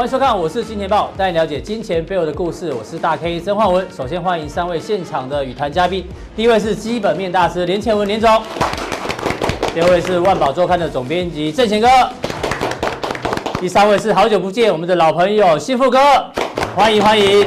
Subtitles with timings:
[0.00, 2.72] 欢迎收看，我是金钱豹，带你了解金钱背后的故事。
[2.72, 3.86] 我是大 K 曾焕文。
[3.94, 8.26] 首先欢迎三位现场的与谈嘉宾，第一位是基本面大师连前文连总，
[9.74, 11.86] 第二位是万宝周刊的总编辑郑贤哥，
[13.60, 15.98] 第三位是好久不见我们的老朋友新富哥，
[16.74, 17.46] 欢迎欢迎。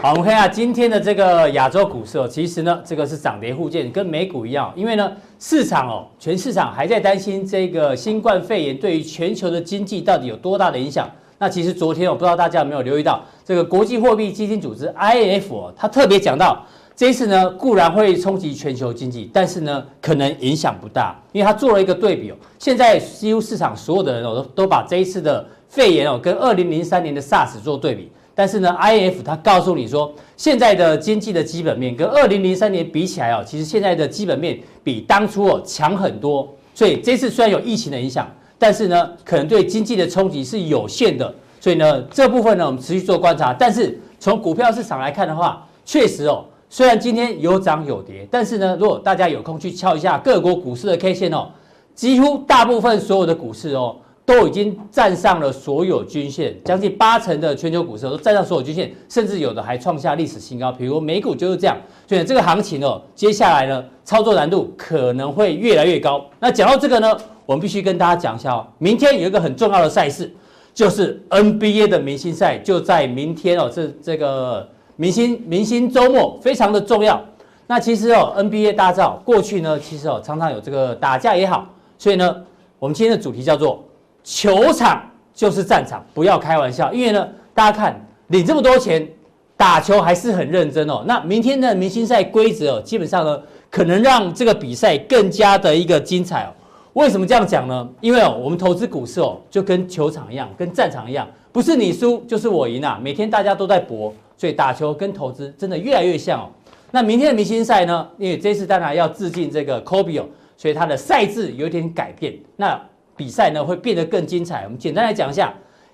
[0.00, 11.06] 好，我们看一下今天的这个亚洲股市哦，其实呢，这个是涨跌互见，跟美股一样，因为呢，市场哦，全市场还在担心这个新冠肺炎对于全球的经济到底有多大的影响。
[11.38, 16.64] 那其实昨天我不知道大家有没有留意到，这个国际货币基金组织 IMF 哦，它特别讲到，
[16.94, 22.36] 这一次呢固然会冲击全球经济，但是呢可能影响不大，因为它做了一个对比哦。
[22.58, 38.26] 现在几乎市场所有的人哦都都把这一次的肺炎哦跟二零零三年的 SARS 做对比，但是呢 I F 它告诉你说，现在的经济的基本面跟二零零三年比起来哦，其实现在的基本面比当初哦强很多，所以这次虽然有疫情的影响。
[38.58, 43.52] 但是呢，可能对经济的冲击是有限的，所以呢，这部分呢，我们持续做观察。
[43.52, 51.48] 但是从股票市场来看的话，确实哦，虽然今天有涨有跌，但是呢，如果大家有空去敲一下各国股市的 K 线哦，
[51.94, 60.72] 几乎大部分所有的股市哦，都已经站上了所有均线，将近八成的全球股市都站上所有均线，甚至有的还创下历史新高。
[60.72, 61.76] 比如美股就是这样，
[62.08, 66.24] 所以这个行情哦，接下来呢，操作难度可能会越来越高。
[66.40, 67.16] 那讲到这个呢，
[67.46, 70.30] 我们必须跟大家讲一下哦，明天有一个很重要的赛事，
[70.74, 77.24] 就是 NBA 的明星赛，就在明天哦，这这个明星明星周末非常的重要。
[77.68, 81.66] 那其实哦，NBA 大家知道过去呢，其实哦常常有这个打架也好，
[81.98, 82.36] 所以呢，
[82.78, 83.84] 我们今天的主题叫做
[84.22, 85.02] 球场
[85.32, 86.92] 就是战场，不要开玩笑。
[86.92, 89.08] 因为呢，大家看领这么多钱
[89.56, 91.04] 打球还是很认真哦。
[91.06, 93.40] 那明天的明星赛规则哦，基本上呢，
[93.70, 96.50] 可能让这个比赛更加的一个精彩哦。
[96.96, 97.86] 为什么这样讲呢？
[98.00, 102.98] 因为哦，我们投资股市哦，就跟球场一样，跟战场一样，不是你输就是我赢啊。
[103.02, 106.48] 每天大家都在搏，所以打球跟投资真的越来越像哦。
[106.90, 108.08] 那明天的明星赛呢？
[108.16, 110.24] 因为这次当然要致敬这个 Kobe 哦，
[110.56, 112.34] 所以它的赛制有点改变。
[112.56, 112.80] 那
[113.14, 114.64] 比赛呢会变得更精彩。
[114.64, 115.52] 我们简单来讲一下，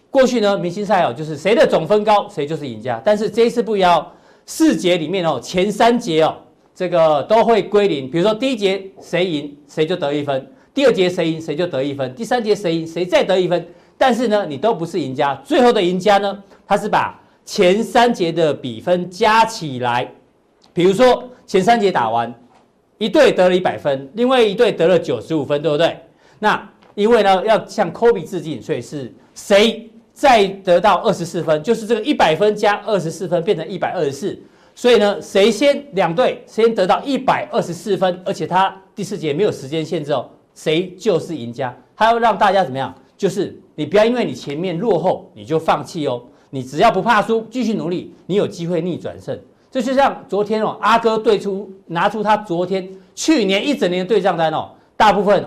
[0.09, 3.03] 过去呢明星赛哦，就是谁的总分高谁就是赢家。
[3.05, 4.07] 但是这一次不一样，
[4.47, 6.37] 四节里面哦，前三节哦，
[6.73, 8.09] 这个都会归零。
[8.09, 10.47] 比如说第一节谁赢谁就得一分。
[10.75, 13.66] 第二节谁赢谁就得一分，第三节谁赢谁再得一分，
[13.99, 15.34] 但是呢，你都不是赢家。
[15.44, 20.11] 最后的赢家呢，他是把前三节的比分加起来，
[20.72, 22.32] 比如说前三节打完，
[22.97, 25.94] 一队得了一百分，另外一队得了九十五分，对不对？
[26.38, 34.38] 那因为呢要向科比致敬，所以是谁再得到二十四分，就是这个一百分加二十四分变成一百二十四，
[34.75, 40.31] 所以呢，谁先两队先得到一百二十四分，而且他第四节没有时间限制哦。
[40.55, 41.75] 谁就是赢家？
[41.97, 42.95] 他要让大家怎么样？
[43.17, 46.23] 就是你不要因为你前面落后你就放弃哦。
[46.51, 49.39] 你只要不怕输，继续努力，你有机会逆转胜。
[49.71, 55.43] 这就像昨天哦，阿哥对出拿出他昨天去年一整年的对账单哦，大部分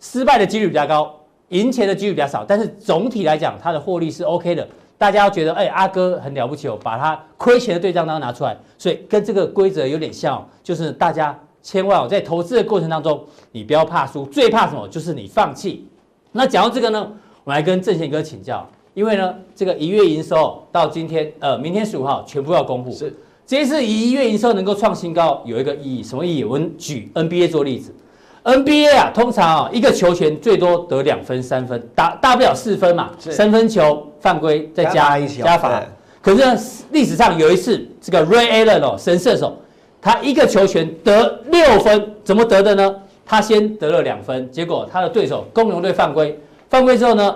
[0.00, 1.14] 失败的几率比较高，
[1.50, 2.44] 赢钱的几率比较少。
[2.44, 4.66] 但是总体来讲，他的获利是 OK 的。
[4.96, 11.38] 大家要觉得哎，阿哥很了不起哦，把他亏钱的对账单拿出来，所以跟这个规则有点像，就是大家。
[11.64, 14.86] 千万哦，在投资的过程当中，你不要怕输，最怕什么？
[14.86, 15.88] 就是你放弃。
[16.30, 17.10] 那讲到这个呢，
[17.42, 22.92] 我来跟郑贤哥请教，因为呢，这个一月营收到今天，呃，明天十五号全部要公布。
[22.92, 23.16] 是，
[23.46, 26.44] 这一次一月营收能够创新高，有一个意义，什么意义？
[26.44, 27.94] 我们举 NBA 做例子
[28.42, 35.82] ，NBA 啊，通常啊，一个球权最多得两分、三分，大大不了四分嘛，三分球犯规再加加罚。
[36.20, 36.60] 可是呢，
[36.90, 39.56] 历史上有一次，这个 Ray Allen 哦，神射手。
[40.04, 42.94] 他一个球权得六分，怎么得的呢？
[43.24, 46.38] 他先得了两分，结果他的对手公牛队犯规，
[46.68, 47.34] 犯规之后呢，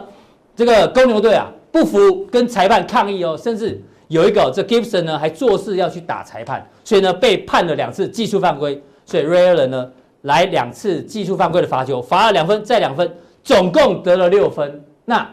[0.54, 9.90] 这个公牛队啊不服，跟裁判抗议哦，甚至有一个这 Gibson 呢还做事要去打裁判，所以呢被判了两次技术犯规，所以 Ray Allen 呢
[10.20, 13.10] 来两次技术犯规的罚球，罚了两分再两分，
[13.42, 14.84] 总共得了六分。
[15.06, 15.26] 那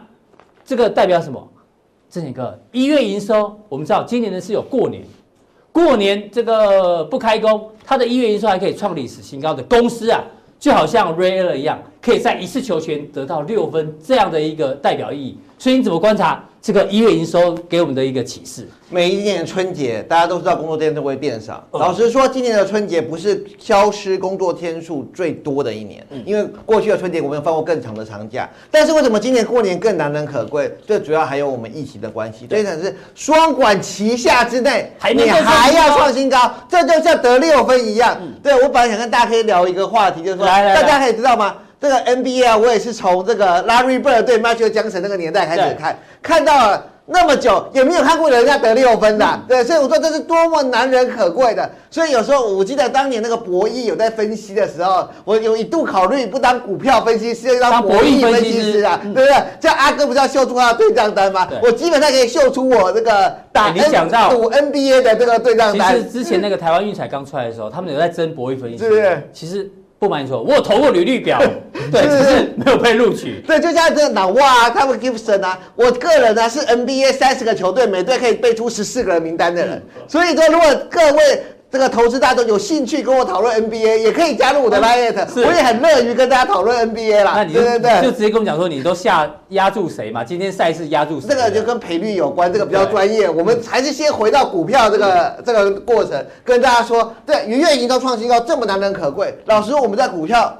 [0.64, 1.46] 这个代表什么？
[2.08, 5.02] 这一个一月营收，我们知道今年呢是有过年。
[5.76, 10.24] 过年这个不开工，它的一月营收还可以创历史新高的公司啊，
[10.58, 15.38] 就好像 Railer 一样，可以在一次球权得到六分这样的一个代表意义。
[15.58, 16.42] 所以你怎么观察？
[16.66, 21.64] 这个一月营收给我们的一个启示，每一年的春节大家都知道工作天数会变少。
[21.70, 28.50] 老实说，今年的春节不是消失工作天数最多的一年，因为过去的春节我们有放过更长的长假。
[28.68, 30.68] 但是为什么今年过年更难能可贵？
[30.84, 32.48] 最主要还有我们疫情的关系。
[32.48, 38.20] 所以呢是双管齐下之内，你还要创新高，这就像得六分一样。
[38.42, 41.58] 对，我本来想跟大家可以聊一个话题，就是说大家可以知道吗？
[41.80, 46.86] 这个 NBA 啊，我也是从这个 Larry Bird 对 Magic Johnson 那个年代开始看，看到了。
[47.08, 51.70] 那么久也没有看过人家得六分的，嗯、对，所以我说这是多么难能可贵的。
[51.88, 59.36] 所以有时候我记得当年那个博弈有在分析的时候，我有一度考虑不当股票分析师，要当博弈分析师啊，对不对？
[59.60, 61.46] 像阿哥不是要秀出他的对账单吗？
[61.62, 65.94] 我基本上可以秀出我这个打 N 赌 NBA 的这个对账单。
[65.94, 69.22] 其实之前那个台湾运彩刚出来的时候，他们有在争博弈分析师，对不对？
[69.32, 69.70] 其实。
[69.98, 71.40] 不瞒你说，我有投过履历表，
[71.90, 73.42] 对，只是没有被录取。
[73.48, 79.82] 对，就像这个脑哇，他们 Gibson 啊，我个人呢是 NBA 三十个球队，每队可以背出十四个人名单的人。
[80.06, 81.42] 所以说，如果各位。
[81.68, 87.32] 这个投资大众有兴趣跟我讨论 NBA，也可以加入我的 Line，我也很乐于跟大家讨论 NBA 啦。
[87.34, 90.22] 那你就对对对，就直接跟我讲说，你都下压住谁嘛？
[90.22, 91.28] 今天赛事压住谁？
[91.28, 93.28] 这个就跟赔率有关，这个比较专业。
[93.28, 99.36] 我们还是先回到股票这个这个过程，跟大家说，对，愉悦营收创新高这么难能可贵。
[99.46, 100.56] 老实说，我们在股票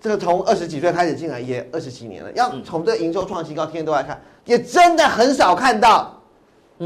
[0.00, 6.19] 这个从二十几岁开始进来，也二十几年了，要从这个营收创新高，天天都在看，也真的很少看到。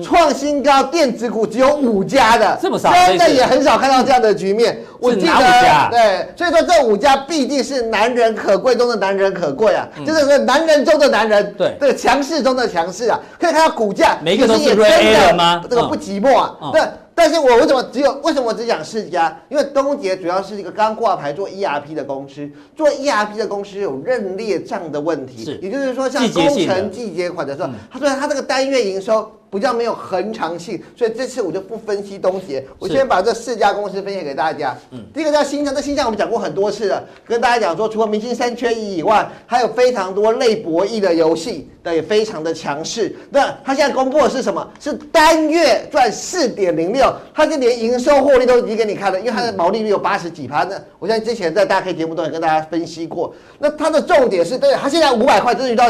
[0.03, 4.79] 创新高，电子股只有五家的，这么少，真的也很少看到这样的局面。
[4.99, 15.63] 我记得，对，所以说这五家必定是男人可贵中的男人可贵啊，就是说男人中的男人，对，这个强势中的强势啊，可以看到股价，每个都是 A 的吗？
[15.69, 16.81] 这个不寂寞啊，对。
[17.17, 19.41] 但是我为什么只有为什么我只讲四家？
[19.49, 34.77] 因为东杰主要是一个刚挂牌做 ERP 的公司，做 ERP 的公司有认列账的问题，是，也就是说像工程季节款的时候，他说他这个单月营收比较没有恒常性，所以这次我就不分析东杰，我先把这四家公司分享给大家。
[34.91, 43.15] 嗯，第一个叫新象，这新象我们讲过很多次了，跟大家讲说，除了明星三缺一以外，还有非常多类博弈的游戏，那也非常的强势。
[43.31, 44.69] 那它现在公布的是什么？
[44.81, 47.15] 是单月赚四点零六。
[47.33, 50.65] 它就连营收获利都已经给你看了，因为它的毛利率有八十几趴。
[50.65, 53.35] 那我相信之前在大 K 节目都有跟大家分析过。
[53.59, 55.89] 那它的重点是，对，它现在五百块这是遇到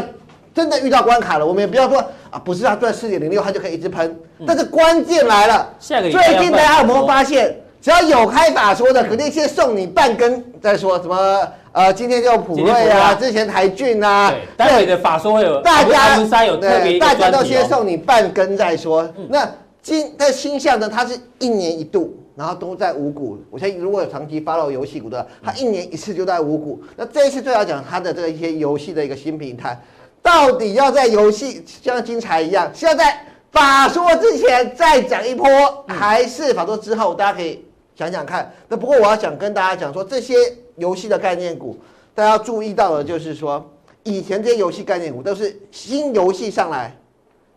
[0.55, 1.45] 真的遇到关卡了。
[1.45, 1.99] 我们也不要说
[2.31, 4.17] 啊，不是它赚四点零六，它就可以一直喷。
[4.47, 16.17] 但是关键来了，最近大家有没有发现，只要有开法说的，肯定先送你半根再说什么呃，今天就普瑞啊，之前台俊啊，待会的法说会有大家
[16.57, 19.07] 对，大家都先送你半根再说。
[19.29, 19.47] 那。
[19.85, 23.37] 今在星象呢，它是一年一度，然后都在五股。
[23.51, 26.81] 我相信如果有长期 follow 游戏股的，它一年一次就在五股。
[26.97, 29.79] 那这一次最好讲它的这一些游戏的一个新平台，
[30.25, 35.47] 到底要在游戏像金彩一样，是要在法说之前再讲一波，
[35.87, 37.15] 还是法说之后？
[37.15, 37.63] 大家可以
[37.95, 38.51] 想想看。
[38.67, 40.35] 那不过我要想跟大家讲说，这些
[40.77, 41.79] 游戏的概念股，
[42.15, 43.71] 大家要注意到的就是说，
[44.03, 46.97] 以前这些游戏概念股都是新游戏上来，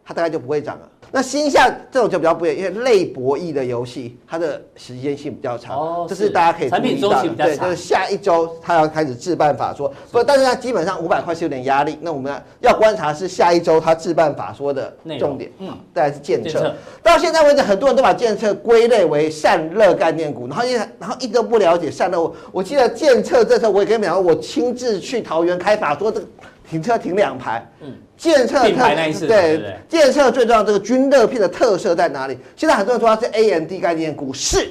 [0.03, 0.89] 它大概就不会涨了。
[1.11, 7.35] 那新象这种就比较不一样，因为类博弈的游戏，它的时间性比较长，哦，这是大家可以注意到的。
[7.35, 11.97] 对，就是下一周它要开始置办法说，不，但是它基本上五百块是有点压力。
[12.01, 16.73] 那我们要观察是下一周它置办法说的重点，嗯，再来是建策。
[17.01, 22.19] 到现在为止，很多人都把建策归类为散热概念股，然后一然后一直都不了解散热。
[22.21, 26.25] 我我记得建策这时候我也跟你们讲，我亲自去桃园开法说这个
[26.69, 27.93] 停车停两排，嗯。
[28.17, 28.83] 建策特
[29.27, 32.35] 对，建设最重要的这个均热片的特色在哪里？
[32.55, 34.67] 现在很多人说它是 AMD 概念股，是，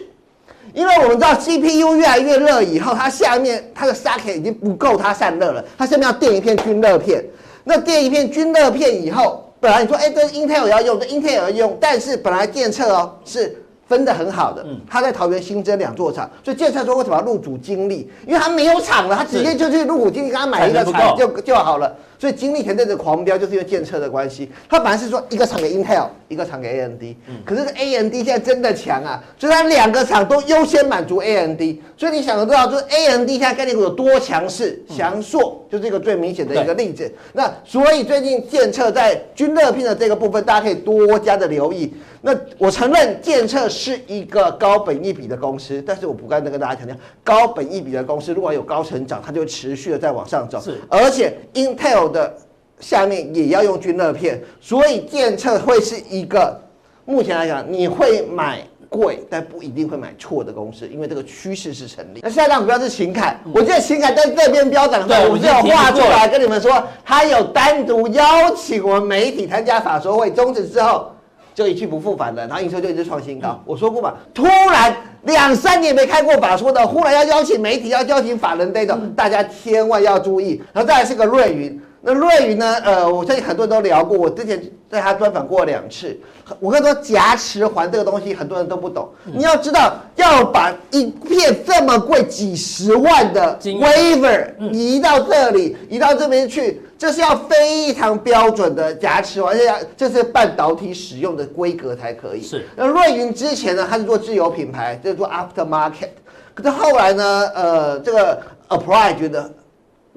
[0.75, 7.25] 因为我们知道 CPU 越来越热以后，它下面它的 socket 已经不够它散热了，它下面要垫一片均热片。
[7.63, 13.57] 那垫一片均热片以后，本来你说哎，这 Intel 要用，这 Intel 要用，但是本来建策哦是
[13.89, 18.11] 分得很好的，他在桃园新增两座厂，所以建设说为什么要入主精力？
[18.27, 21.95] 因为他没有厂了，他直接就去入股精力，给他买一个厂就就好了。
[22.19, 24.51] 所以精力前阵子狂飙，就是因为建策的关系。
[24.69, 27.03] 它本来是说一个厂给 Intel，一个厂给 AMD。
[27.29, 27.37] 嗯。
[27.45, 31.61] 可是 AMD 现在真的强啊，所以它两个厂都优先满足 AMD。
[31.97, 37.11] 所以你想得到，就是 AMD 现在概念股有多强势、翔硕，就是一个最明显的一个例子。
[37.33, 41.93] 那所以最近建策在均热聘的这个部分，大家可以多加的留意。
[42.23, 50.61] 那我承认建策是一个高本益比的公司，但是我不断的跟大家强调，高本益比的公司如果有高成长，它就会持续的在往上走。
[50.61, 52.35] 是，而且 Intel 的
[52.81, 56.61] 下面也要用均热片，所以建测会是一个
[57.05, 62.21] 目前来讲你会买贵，但不一定会买错的公司，因为这个趋势是成立。
[62.23, 71.11] 那下一档股票是秦凯，我记得秦凯在这边飙涨，对，我就有画出来跟你们说，他有单独邀请我们媒体参加法说会，终止之后。
[71.55, 73.49] 就一去不复返了，然后营收就一直创新高。
[73.53, 80.63] 嗯、我说过嘛，突然两三年没开过法说的，忽然要邀请媒体，要邀请法人这种，大家千万要注意。
[80.75, 82.77] 然后再来是个瑞云，那瑞云呢？
[82.85, 86.17] 呃，我相信很多人都聊过，我之前在他专访过两次。
[86.61, 89.09] 我跟你说，夹持环这个东西，很多人都不懂。
[89.27, 102.43] 嗯、你要知道，要把一片这么贵几十万的 Waver 移到这里，嗯、移到这边去，这是要非常标准的夹持环，而且要这是半导体使用的规格才可以。
[102.45, 102.65] 是。
[102.77, 106.11] 那瑞云之前呢，他是做自有品牌，就是做 aftermarket。
[106.55, 109.51] 可是后来呢，呃，这个 Applied 觉得。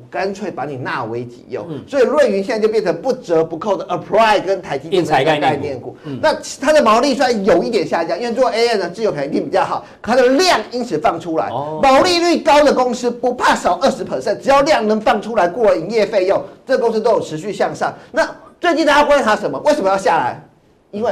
[0.09, 5.95] 干脆把你纳为己用，嗯、所以瑞云现在就变成不折不扣的 Applied 跟台积电的概念股。
[6.03, 11.49] 嗯、那它的毛利虽然有一点下降，因为做 AI 的，自有肯定比较好，它的量因此放出来。
[11.49, 17.93] 哦、毛利率高的公司不怕少二十 percent，只要量能放出来过了营业费用，这个公司都有持续向上。
[18.11, 18.29] 那
[18.59, 19.59] 最近大家观察什么？
[19.59, 20.43] 为什么要下来？
[20.91, 21.11] 因为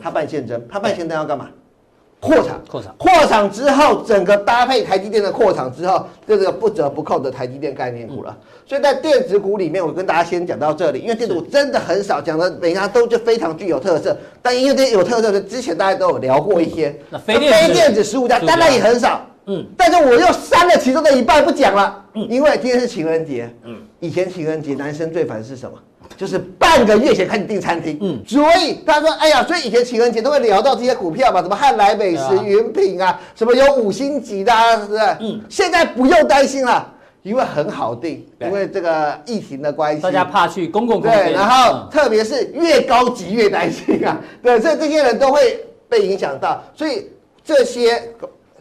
[0.00, 1.48] 它办现增，它办现增要干嘛？
[2.18, 8.36] 扩厂，扩厂，扩厂之后，整个搭配台积电的扩厂之后，这个不折不扣的台积电概念股了。
[8.66, 14.16] 所以在电子股里面，我跟大家先讲到这里，因为电子股真的很少讲的，每家都就非常具有特色。
[14.42, 16.98] 但因为这些有特色的，之前大家都有聊过一些。
[17.10, 25.78] 那非电子十五家当然也很少，嗯，但是我又删了其中的一半不讲了，嗯，因为今天是情人节，嗯，以前情人节男生最烦是什么？
[26.16, 35.00] 就是半个月前开始订餐厅，嗯，所以他说，哎呀，所以以前情人节都会聊到这些股票嘛，什么汉来美食、云品啊，什么有五星级的，啊，是不是？
[35.20, 47.10] 嗯，现在不用担心了，因为很好订，因为这个疫情的关系，大家怕去公共空间，对，然后特别是越高级越担心啊， 对，所以这些人都会被影响到，所以
[47.44, 48.02] 这些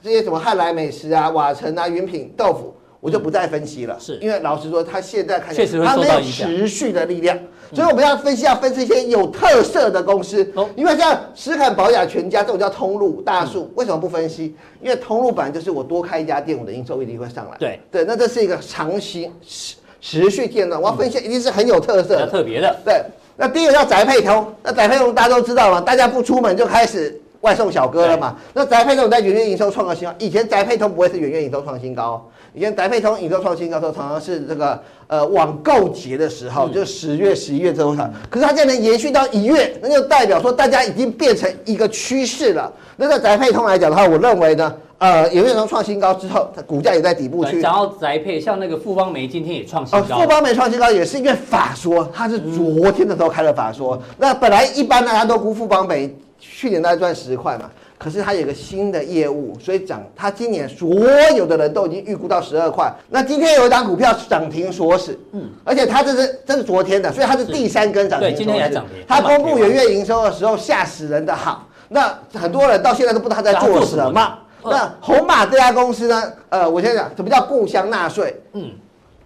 [0.04, 2.75] 这些什么汉来美食啊、瓦城啊、云品、豆腐。
[3.00, 7.38] 我就不再分析了，是因为老实说，它现在看起来它没有持续的力量，
[7.72, 10.52] 所以我们要分析，要分析一些有特色的公司。
[10.75, 14.56] 因为像斯坦宝雅全家这种叫通路大树，为什么不分析？
[14.82, 17.58] 因为通路本来就是我多开一家店，我的营收一定会上来。
[17.60, 20.80] 对对，那这是一个长期持持续见的。
[20.80, 22.75] 我要分析一定是很有特色的、特别的。
[22.84, 23.04] 对，
[23.36, 28.36] 那第一个叫宅配通，那宅配通大家都知道嘛，大家不出门就开始外送小哥了嘛。
[28.54, 32.28] 那宅配通在元月营收创个新高，以前宅配通不会是元月营收创新高。
[32.55, 38.09] 以前宅配通营收创新高时候，常常是这个呃网购节的时候，嗯、就十月、十一月这种场。
[38.29, 42.71] 可是它竟然能延续到一月，那就代表说大家已经变成一个趋势了。
[42.95, 47.62] 那在宅配通来讲的话，我认为呢，呃，元月从创新高之后，它股价也在底部区。
[47.62, 50.19] 讲到宅配，像那个富邦媒今天也创新高。
[50.21, 53.97] 富邦媒创新高也是因为法说，它是昨天的时候开了法说。
[53.97, 57.69] 嗯、那本来一般大家都估富邦媒去年大概赚十块嘛。
[57.98, 60.04] 可是它有个新的业务，所以涨。
[60.16, 60.94] 它今年所
[61.36, 62.94] 有的人都已经预估到十二块。
[63.10, 68.44] 那今天有一档股票涨停锁死，嗯，而且它这是这是昨天的，所以它是第三根涨停锁死。
[68.44, 69.04] 对，今天也涨停。
[69.08, 74.40] 它公布元月营收的时候吓死人的好，那很多人到现在都不知道它在做什么。
[74.68, 76.34] 那红马这家公司呢？
[76.50, 78.36] 呃，我先讲什么叫故乡纳税。
[78.54, 78.72] 嗯，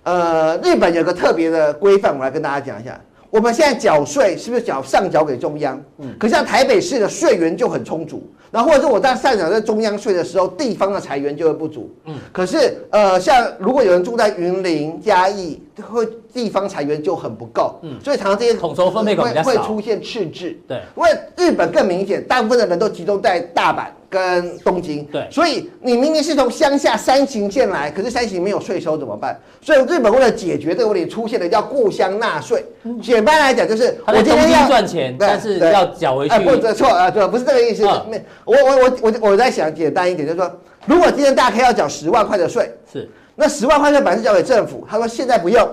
[0.03, 2.99] 呃，日本有个特别的规范，我来跟大家讲一下。
[3.29, 5.79] 我们现在缴税是不是缴上缴给中央？
[5.99, 11.95] 嗯，可是像台北市的税源就很充足，然后或者是我在上缴在中央税的时候，地方的财源就会不足。
[12.05, 17.79] 嗯，可是呃，像如果有人住在云林嘉义，会地方财源就很不够。
[17.81, 20.55] 嗯，所以常常这些统筹分配会会出现赤字。
[20.67, 23.85] 对，因为日本更明显，大部分的人都集中在大阪。
[24.11, 29.39] 跟东京，对，所以你明明是从乡下山形县来，可是山形没有税收怎么办？
[29.61, 32.65] 所以日本为了解决这个问题，出现了叫故乡纳税。
[32.85, 36.33] 嗯、简单来讲就是，我今天要赚钱，但是要缴回去。
[36.33, 37.83] 哎，不错错啊，对，不是这个意思。
[38.09, 40.51] 没、嗯，我我我我我在想简单一点，就是说，
[40.85, 45.69] 如果今天大家要缴十万块的税，是，那十万块钱本来是交给政府，他说现在不用，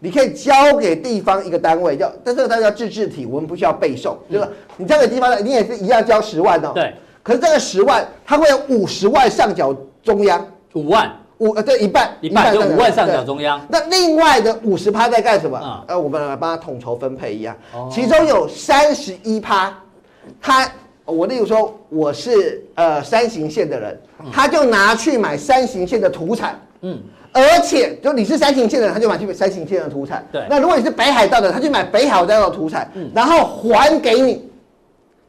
[0.00, 6.72] 你可以交给地方一个单位，叫，但这个单位叫自治体，我们不需要背诵，就是说你交给地方的，你也是一样交十万哦。
[6.74, 6.94] 对。
[7.22, 13.60] 可是这个十万，它会有五十万上缴中央，五万五呃对一半一半就五万上缴中央。
[13.68, 15.60] 那另外的五十趴在干什么？
[15.60, 17.56] 嗯、呃，我们来帮他统筹分配一样。
[17.74, 19.76] 哦、其中有三十一趴，
[20.40, 20.70] 他
[21.06, 23.98] 我例如说我是呃山形县的人，
[24.30, 26.60] 他就拿去买山形县的土产。
[26.82, 26.98] 嗯，
[27.32, 30.26] 而且就你是山形县的人，他就买去买山形县的土产。
[30.30, 30.44] 对。
[30.50, 34.44] 那如果你是北海道的，他就买北海道的土产，嗯、然后还给你。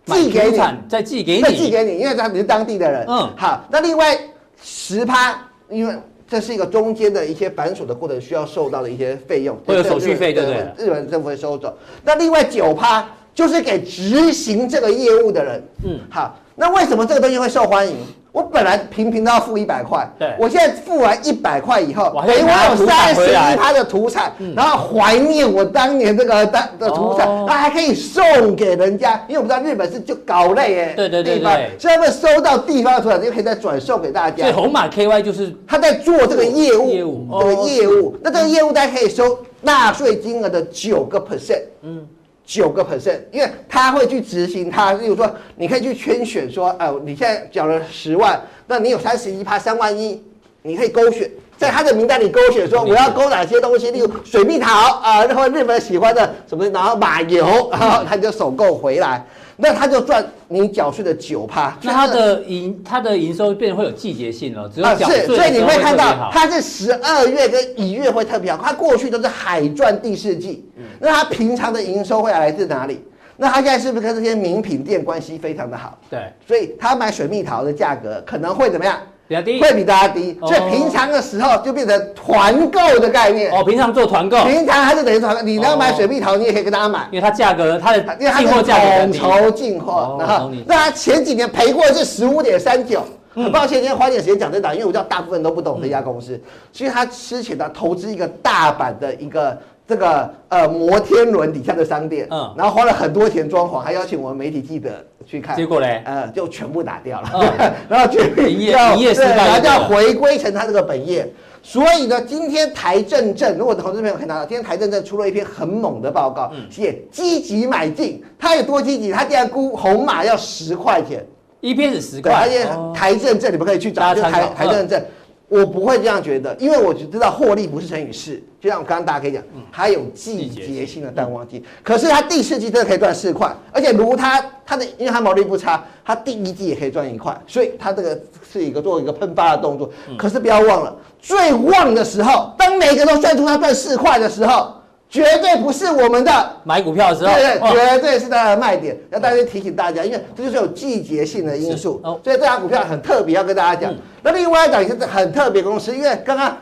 [0.07, 0.57] 寄给你，
[0.87, 3.05] 再寄给你，再寄给你，因为他你是当地的人。
[3.09, 4.17] 嗯，好，那另外
[4.63, 5.37] 十趴，
[5.69, 5.93] 因为
[6.25, 10.85] 这是一个中间的一些繁琐的过程，需要受到的一些费用，会有手续费，对不对？
[10.85, 11.77] 日本政府会收走。
[12.05, 13.05] 那另外九趴
[13.37, 15.63] 就是给执行这个业务的人。
[15.85, 17.95] 嗯，好，那为什么这个东西会受欢迎？
[18.31, 34.43] 我本来平平都要付一百块，对，我现在付完一百块以后，等于我有三十一趴的土产，然后怀念我当年这个当的土产，那还可以送给人家，因为我们知道日本是就搞类哎，对对对对，所以他们收到地方的土产就可以再转送给大家。
[34.43, 39.37] 所以红马 KY 就是他在做这个业务，这个业务，那这个业务大家可以收。
[39.59, 42.05] 纳税金额的九个 percent，嗯，
[42.47, 44.93] 九个 percent，因为他会去执行他。
[44.93, 50.23] 例如说，你可以去圈选说，呃，你现在缴了十万，那你有三十一趴三万一，
[50.61, 59.25] 你可以勾选，在他的名单里勾选说我要勾哪些东西，例如水蜜桃啊，然后日本喜欢的什么，然后马油，然后他就首购回来。
[59.57, 73.03] 那他就赚你缴税的九趴，那他的营他的营收变得会有季节性了，只有缴税是，所以你会看到它是十二月跟一月会特别好，它过去都是海赚第四季，那它平常的营收会来自哪里？
[73.39, 75.95] 那他现在是不是跟这些名品店关系非常的好？
[76.09, 78.97] 对，所以他买水蜜桃的价格可能会怎么样？
[79.27, 83.51] 比较低，会比大家低，所以平常的时候就变成团购的概念。
[83.51, 85.41] 哦，平常做团购，平常它就等于团购。
[85.41, 93.03] 你要买水蜜桃，你也可以跟大家买，因为它价格，它的因为它是统筹进货，然后那它前几年赔过是十五点三九，
[93.35, 96.39] 很抱歉，今天花点时间讲这档，因为我知道大部分人都不懂这家公司，
[96.71, 99.57] 所以他之前呢投资一个大阪的一个。
[99.87, 104.89] 这个呃摩天轮底下的商店，嗯，然后花了很多钱装潢，还邀请我们媒体记者
[105.25, 111.31] 去看，结果嘞，呃，就全部打掉了，嗯、 然后决定要营业失败，然后就要回归成他这个本业。
[111.63, 119.11] 所以呢，今天台证证，如果投资朋友可以拿到，今天台证证出了一篇很猛的报告，写积极买进，他有多积极？
[119.11, 121.25] 他竟然估红马要十块钱，
[121.59, 125.01] 一篇是十块，而且台证证你们可以去找，就台台证证。
[125.49, 138.19] 我不会这样觉得，因为我只知道获利不是乘以四，就像我刚刚大家可以讲，它有季节性的淡旺季，可是它第四季真的可以赚四块，而且如它它的，因为它毛利不差，它第一季也可以赚一块，所以它这个
[138.51, 139.89] 是一个做一个喷发的动作。
[140.17, 144.73] 可是不要忘了，最旺的时候，当每个都算出它赚四块的时候。
[145.09, 148.97] 绝对不是我们的买股票的时候，对对，绝对是它的卖点。
[149.09, 153.93] 要大家提醒大家，因为这就是有季节性的因素，所以这家股票很特别，要跟大家讲。
[154.21, 156.57] 那另外一档也是很特别公司，因为刚刚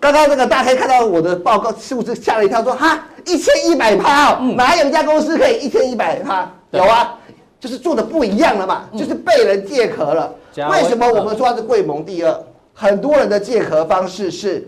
[0.00, 6.50] 刚刚那个大家可以看到我的报告数字吓了一跳，说哈一千一百趴哦，哪有一家公司可以一千一百趴？
[6.70, 7.18] 有啊，
[7.60, 10.34] 就是做的不一样了嘛，就是被人借壳了。
[10.70, 12.34] 为什么我们说它是贵蒙第二？
[12.72, 14.66] 很多人的借壳方式是。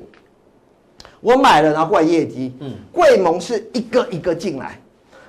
[1.25, 2.53] 我买了，然后过来业绩。
[2.61, 4.79] 嗯，桂盟是一个一个进来，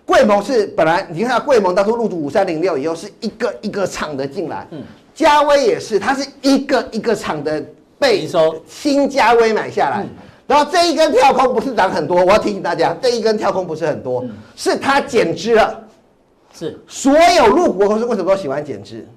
[0.05, 4.67] 桂盟是本来你看桂盟当初入主五三零六以后是一个一个厂的进来。
[4.71, 7.63] 嗯，嘉威也是，它是一个一个厂的
[7.97, 8.53] 被收。
[8.67, 10.05] 新嘉威买下来，
[10.45, 14.25] 然后这一根跳空不是涨很多，我要提醒大家，这一根跳空不是很多，
[14.57, 15.81] 是它减资了。
[16.53, 16.77] 是。
[16.89, 19.07] 所有入股公司为什么都喜欢减资？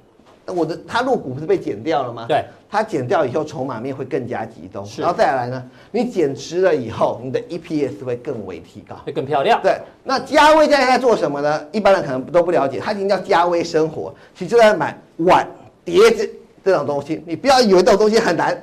[0.53, 2.27] 我的它入股不是被减掉了吗？
[2.29, 2.45] 对。
[2.71, 9.59] 它减掉以后，筹码面会更加集中，然后再来呢，你减持了以后，你的 EPS 会更为提高，会更漂亮。
[9.63, 11.65] 对，那嘉威现在在做什么呢？
[11.73, 15.49] 一般人可能都不了解，它已经叫嘉威生活，其实就在买碗、
[15.83, 16.31] 碟子
[16.63, 17.25] 这种东西。
[17.27, 18.63] 你不要以为这种东西很难，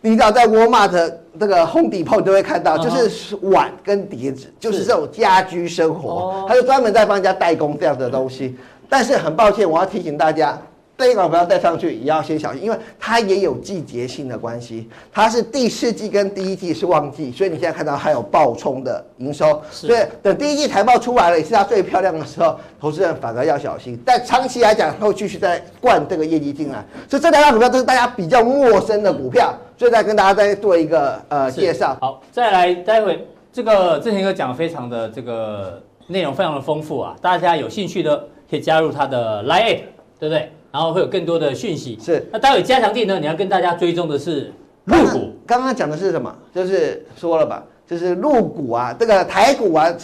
[0.00, 8.56] 你只要在沃尔玛的这个 Home Depot 你都会看到，就是碗跟碟子，就是这种家居生活，它就专门在帮人家代工这样的东西。
[8.88, 10.56] 但是很抱歉，我要提醒大家。
[11.02, 14.88] 这个不要带上去，也要先小心，因为它也有季节性的关系。
[15.12, 19.60] 它是第四季跟第一季是旺季，所以你现在看到它有暴冲的营收。
[19.70, 24.00] 所以等第一季财报出来了，也是它最漂亮的时候，投资人反而要小心。
[24.06, 26.84] 但长期来讲，会继续在灌这个业绩进来。
[27.08, 31.96] 所以这两档股票都是大家比较陌生的股票，所以再跟大家再做一个呃介绍。
[32.00, 38.16] 好，再来，待会这个正贤哥讲非常的这个内容非常的丰富啊，大家有兴趣的
[38.48, 39.80] 可以加入他的 Line，
[40.20, 40.50] 对不对？
[40.72, 41.98] 然后会有更多的讯息。
[42.02, 43.20] 是，那待会加强錠呢？
[43.20, 44.50] 你要跟大家追踪的是
[44.84, 45.30] 入股。
[45.46, 46.34] 刚刚讲的是什么？
[46.54, 49.94] 就是说了吧，就是入股啊，这个台股啊，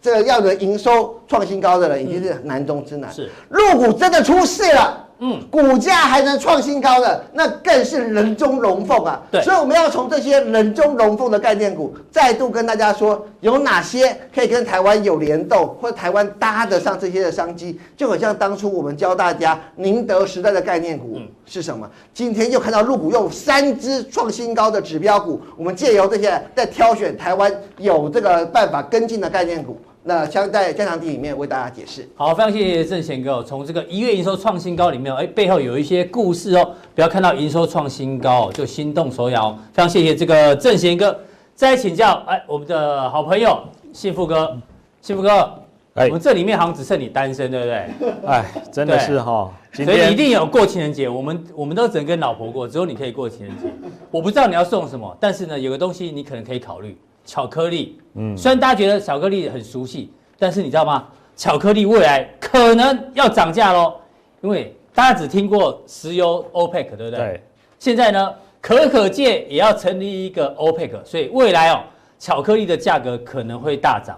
[0.00, 3.12] 这个要的营收创新高的人已经是难中之难。
[3.12, 5.03] 是，入股真的出事了。
[5.20, 9.22] 嗯，股价还能创新高的，那更是人中龙凤啊！
[9.30, 21.88] 对，所以我们要从这些人中龙凤的概念股，再度跟大家说，有哪些可以跟台湾有联动，或者台湾搭得上这些的商机，就很像当初我们教大家宁德时代的概念股是什么。
[22.12, 29.80] 今天又看到入股用三只创新高的指标股，我们借由这些在挑选台湾有这个办法跟进的概念股。
[30.06, 32.06] 那将在加强地里面为大家解释。
[32.14, 33.42] 好，非常谢谢郑贤哥。
[33.42, 36.74] 从这个一月营收创新高里面，哎，背后有一些故事哦。
[36.94, 39.50] 不要看到营收创新高就心动手摇。
[39.72, 41.18] 非常谢谢这个郑贤哥。
[41.54, 43.58] 再请教，哎，我们的好朋友
[43.92, 44.54] 幸福哥，
[45.00, 45.50] 幸福哥，
[45.94, 48.10] 哎，我们这里面好像只剩你单身，对不对？
[48.26, 49.50] 哎，真的是哈。
[49.72, 51.08] 所以你一定有过情人节。
[51.08, 53.64] 我们我们都只能跟老婆过，只有你可以过情人节。
[54.10, 56.94] 我不知道你要送什么，但是呢，有个东西你可能可以考虑。
[57.24, 61.06] 巧克力，嗯，虽然大家觉得巧克力很熟悉，但是你知道吗？
[61.36, 63.94] 巧克力未来可能要涨价喽，
[64.40, 67.18] 因为大家只听过石油 OPEC，对不对？
[67.18, 67.42] 对。
[67.80, 71.80] 现在呢，可可界也要成立一个 OPEC，所以未来哦，
[72.18, 74.16] 巧克力的价格可能会大涨，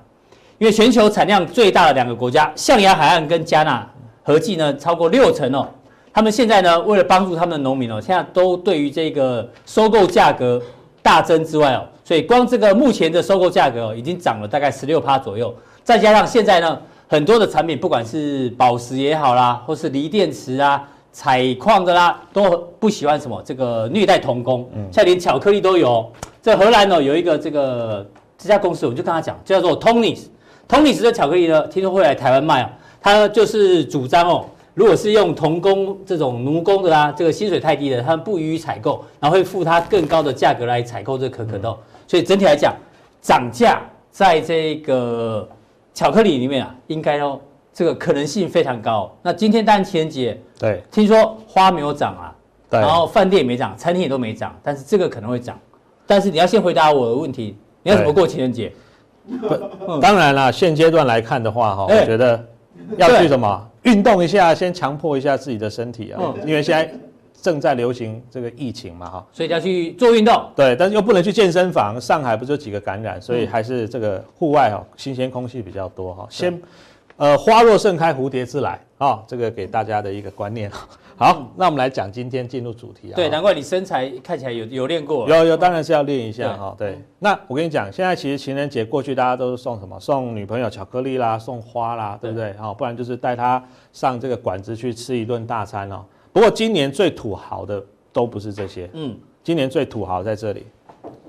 [0.59, 3.89] 因为全球产量最大的两个国家象牙海岸跟加纳
[4.23, 5.67] 合计呢超过六成哦。
[6.13, 10.61] 他们现在呢为了帮助他们的农民哦，现在都对于这个收购价格
[11.03, 20.89] 大增之外哦，所以光这个目前的收购价格已经涨了大概十六趴左右，再加上现在呢很多的产品，不管是宝石也好啦，或是锂电池啊。
[21.19, 26.07] 采矿的啦，都不喜欢什么这个虐待童工，嗯，现在连巧克力都有。
[26.43, 32.71] 在荷兰呢，有一个这个这家公司，我就跟他讲，叫做 Tony's，Tony's 的巧克力呢，听说会来台湾卖啊。
[33.01, 41.71] 他就是主张哦，如果是用童工这种奴工的啦，这个薪水太低的，他们不予以采购，然后会付他更高的价格来采购这可可豆。
[41.71, 42.75] 嗯、所以整体来讲，
[43.21, 45.49] 涨价在这个
[45.95, 47.41] 巧克力里面啊，应该哦。
[47.79, 49.15] 这个可能性非常高。
[49.21, 52.35] 那今天当然情人节，对，听说花没有涨啊，
[52.71, 55.59] 对，然后饭店也没涨，餐厅也都没涨，但是这个可能会涨。
[56.07, 58.73] 但是你要先回答我的问题，你要怎么过情人节？
[59.43, 62.43] 不，当然了，现阶段来看的话，哈，我觉得
[62.97, 66.91] 要去什么运动一下，先强迫一下自己的身体啊，因为现在
[67.47, 70.51] 正在流行这个疫情嘛，哈，所以要去做运动。
[70.57, 76.61] 对，但是又不能去健身房，上海不就几个感染，所以还是这个户外哈，新鲜空气比较多哈，先。
[77.19, 79.25] 呃，花若盛开，蝴蝶自来啊、哦！
[79.27, 80.71] 这个给大家的一个观念。
[81.17, 83.17] 好，嗯、那我们来讲今天进入主题啊。
[83.17, 85.27] 对，难怪你身材看起来有有练过。
[85.27, 86.75] 有有，当然是要练一下哈。
[86.77, 89.99] 对，对，那我跟你讲，现在其实情人节过去，大家都是送什么？
[89.99, 92.53] 送女朋友巧克力啦，送花啦，对不对？
[92.59, 96.05] 好，不然就是带她上这个馆子去吃一顿大餐哦。
[96.37, 98.91] 不过今年最土豪的都不是这些。
[98.93, 99.17] 嗯。
[99.43, 100.67] 今年最土豪在这里，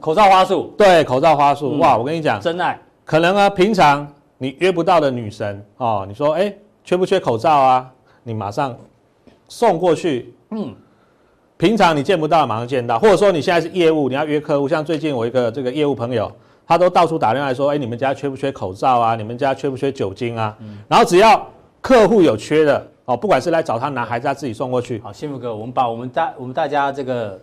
[0.01, 0.73] 口罩花束。
[0.77, 1.75] 对，口罩花束。
[1.75, 2.77] 嗯、哇，我跟你讲，真爱。
[3.05, 4.05] 可能啊，平常。
[4.37, 7.89] 你约不到的女神哦，你说哎，缺不缺口罩啊？
[8.21, 8.77] 你马上
[9.47, 10.35] 送过去。
[10.49, 10.75] 嗯，
[11.55, 12.99] 平常你见不到，马上见到。
[12.99, 16.29] 或者说你现在是业务，你要约客户，像最近我一个这个业务朋友，
[16.67, 19.15] 他都到处打电话来说，哎，你们家缺不缺口罩啊？
[19.15, 20.53] 你们家缺不缺酒精啊？
[20.59, 21.47] 嗯，然后只要
[21.79, 25.01] 客户有缺的哦，不管是来找他拿还是他自己送过去。
[25.01, 27.39] 好，幸福哥，我们把我们大我们大家这个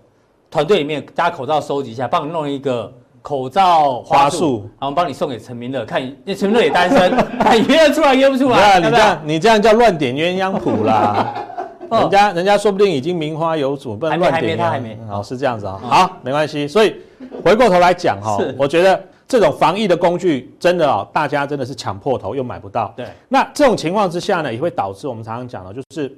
[0.50, 2.92] 团队里面大家口罩收集一下，帮你弄一个。
[3.24, 7.10] 口罩花束，然后帮你送给陈明乐，看那陈明乐也单身，
[7.66, 8.78] 约得出来约不出来？
[8.78, 11.34] 你这样你这样叫乱点鸳鸯谱啦！
[11.90, 14.42] 人家人家说不定已经名花有主，不能乱点。
[14.42, 14.98] 还没他还没。
[15.08, 15.80] 好，是这样子啊。
[15.82, 16.68] 好，没关系。
[16.68, 16.96] 所以
[17.42, 22.92] 回过头来讲哈，我觉得这种防疫的工具真的哦，大家真的是抢破头又买不到。
[22.96, 23.06] 对。
[23.28, 26.16] 那这种情况之下呢，也会导致我们常常讲的，就是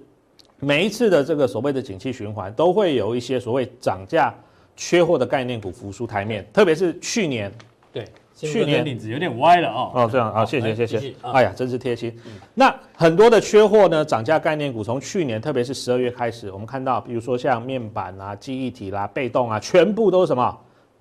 [0.58, 4.34] 每一次的这个所谓的景气循环，都会有一些所谓涨价。
[4.78, 7.50] 缺货的概念股浮出台面，特别是去年，
[7.90, 9.90] 对，去年领子有点歪了哦。
[9.94, 11.14] 哦，这样啊，谢谢谢谢。
[11.22, 12.14] 哎呀，真是贴心。
[12.52, 20.54] 那很多的缺货呢，涨价概念股从去年，特别是十二月开始，我们看到，比如说像面板啊、记忆体啦、被动啊，全部都是什么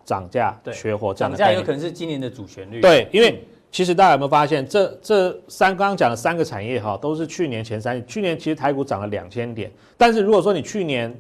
[0.06, 1.38] 涨价、缺货这样的。
[1.38, 2.80] 涨价有可能是今年的主旋律。
[2.80, 11.14] 对，因为其实大家有没有发现，这这三刚刚讲的三个产业哈，都是去年前三，去年其实台股涨了两千点，但是如果说你去年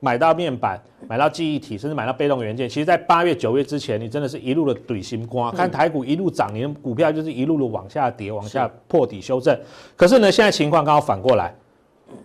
[0.00, 9.56] 买到面板，买到记忆体，甚至买到被动元件，其实，在八月、九月之前，你真的是一路的怼心瓜，看台股一路涨，你的股票就是一路的往下跌，往下破底修正。
[9.94, 11.54] 可是呢，现在情况刚好反过来，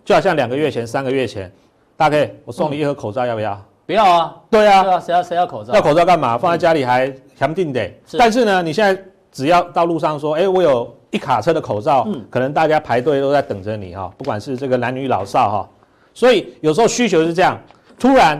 [0.04, 1.52] 就好像两个月前、三个月前，
[1.96, 3.64] 大 K，我送你一盒口罩，要不要？
[3.88, 4.36] 不要啊！
[4.50, 5.72] 对啊，谁要谁要口罩？
[5.72, 6.36] 要口罩干嘛？
[6.36, 7.90] 放在家里还强定的。
[8.18, 15.68] 但是呢，你现在只要到路上说，哎，我有一卡车的口罩，可能大家排队都在等着你哈，不管是这个男女老少哈。
[16.12, 17.58] 所以有时候需求是这样，
[17.98, 18.38] 突然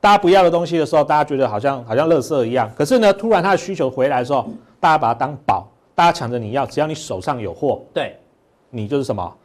[0.00, 2.70] 大家不要的东西的时候，大家觉得好像好像垃圾一样。
[2.76, 8.16] 可是呢，突然他的需求回来的时候，大家把它当宝，大家抢着你要，只要你手上有货，对，
[8.70, 9.36] 你就是什么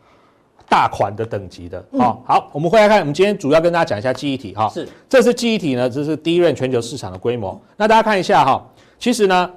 [0.69, 1.84] 大款的等级的。
[1.91, 4.69] 哦，好，我们回来看，我们今天主要跟大家讲一下记忆体哈。
[4.69, 7.60] 是，这是记忆体呢，这是 DRAM 全球市场的规模。
[7.75, 8.63] 那大家看一下哈，
[8.99, 9.51] 其实呢，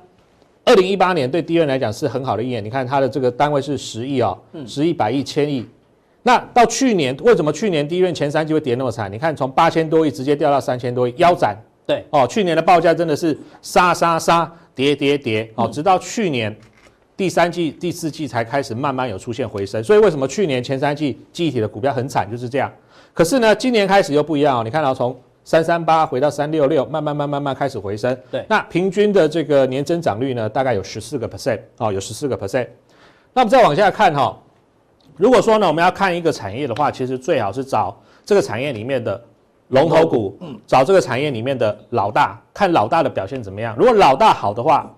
[0.64, 2.64] 二零一八年对第一任来讲是很好的一年。
[2.64, 5.68] 你看它的这个单位是十亿啊，十亿、百亿、千亿。
[6.22, 9.12] 那到去年，为什么去年 DRAM 前三季会跌那么惨？
[9.12, 11.56] 你看从八千多亿直接掉到三千多亿，腰斩。
[11.84, 16.56] 对哦，去年的报价真的是杀杀杀，跌跌跌哦，直到去年
[17.22, 19.80] 第三季、第四季才开始慢慢有出现回升。
[19.84, 22.68] 所以为什么去年前三季记忆体的股票很惨，就是这样。
[23.14, 24.64] 可是呢，今年开始又不一样哦。
[24.64, 28.18] 你看到从三三八回到三六六，慢慢慢慢慢开始回升。
[28.28, 32.66] 对，那平均的这个年增长率呢，大概有十四个 percent 哦，有十四个 percent。
[33.32, 34.36] 那我们再往下看哈。
[35.16, 39.22] 如果说呢，我们要看一个产业的话，其实最好是找这个产业里面的
[39.68, 43.76] 龙头股，嗯，找这个产业里面的老大，看老大的表现怎么样。
[43.78, 44.92] 如果老大好的话，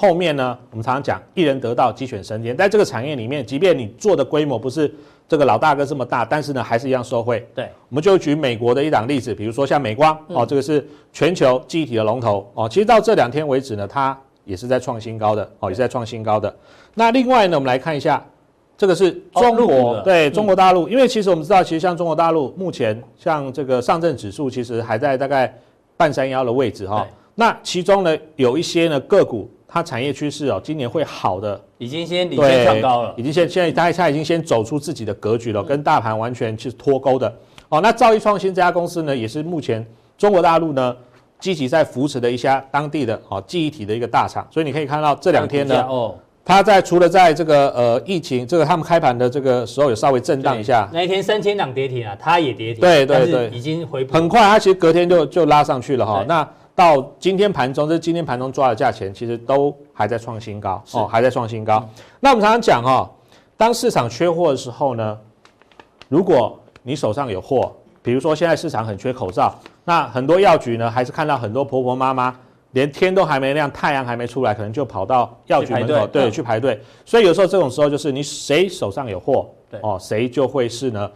[0.00, 4.90] 后面呢，我们常常讲一人得道，鸡犬升天，在这个产业里面，即便你做的规模不是
[5.28, 7.46] 这个老大哥这么大，但是呢，还是一样受惠。
[7.54, 16.56] 对，我们就举美国的一档例子，比如说像美光、嗯、哦，这个是全球记忆体的龙头哦，其实到这两天为止呢，它也是在创新高的哦，也是在创新高的。
[16.94, 18.24] 那另外呢，我们来看一下。
[18.78, 25.54] 这个是中国、哦、对中国大陆，因为其实我们知道，其实像中国大陆目前像这个上证指数，其实还在大概
[25.98, 27.06] 半山腰的位置哈。
[27.34, 37.32] 那其中呢，有一些呢个股，它产业趋势哦，今年会好的，已经先领先创高了，已经先现在它它已经先走出自己的格局了，跟大盘完全是脱钩的。
[37.68, 39.86] 哦，那兆易创新这家公司呢，也是目前
[40.18, 40.96] 中国大陆呢
[41.38, 46.16] 积极在扶持的一家当地的哦记忆体的一个大厂，所以你可以看到这两天呢哦。
[46.42, 56.24] 它在除了在这个呃疫情这个他们开盘的这个时候有稍微震荡一下，那一天三千档跌停啊，它也跌停，对对对，已经回补很快，它其实隔天就就拉上去了哈。
[56.26, 61.78] 那到今天盘中，这是今天盘中抓的价钱，其实都还在创新高哦，还在创新高。
[61.78, 63.10] 嗯、那我们常常讲哦，
[63.56, 65.18] 当市场缺货的时候呢，
[66.08, 69.54] 如果你手上有货，比如说现在市场很缺口罩，
[69.84, 72.36] 那很多药局呢还是看到很多婆婆妈妈。
[72.72, 76.80] 连天都还没亮，太阳还没出来，可能就跑到药局门口，对，嗯、去排队。
[77.04, 81.10] 所以有时候这种时候就是你谁手上有货，对哦，谁就会是呢？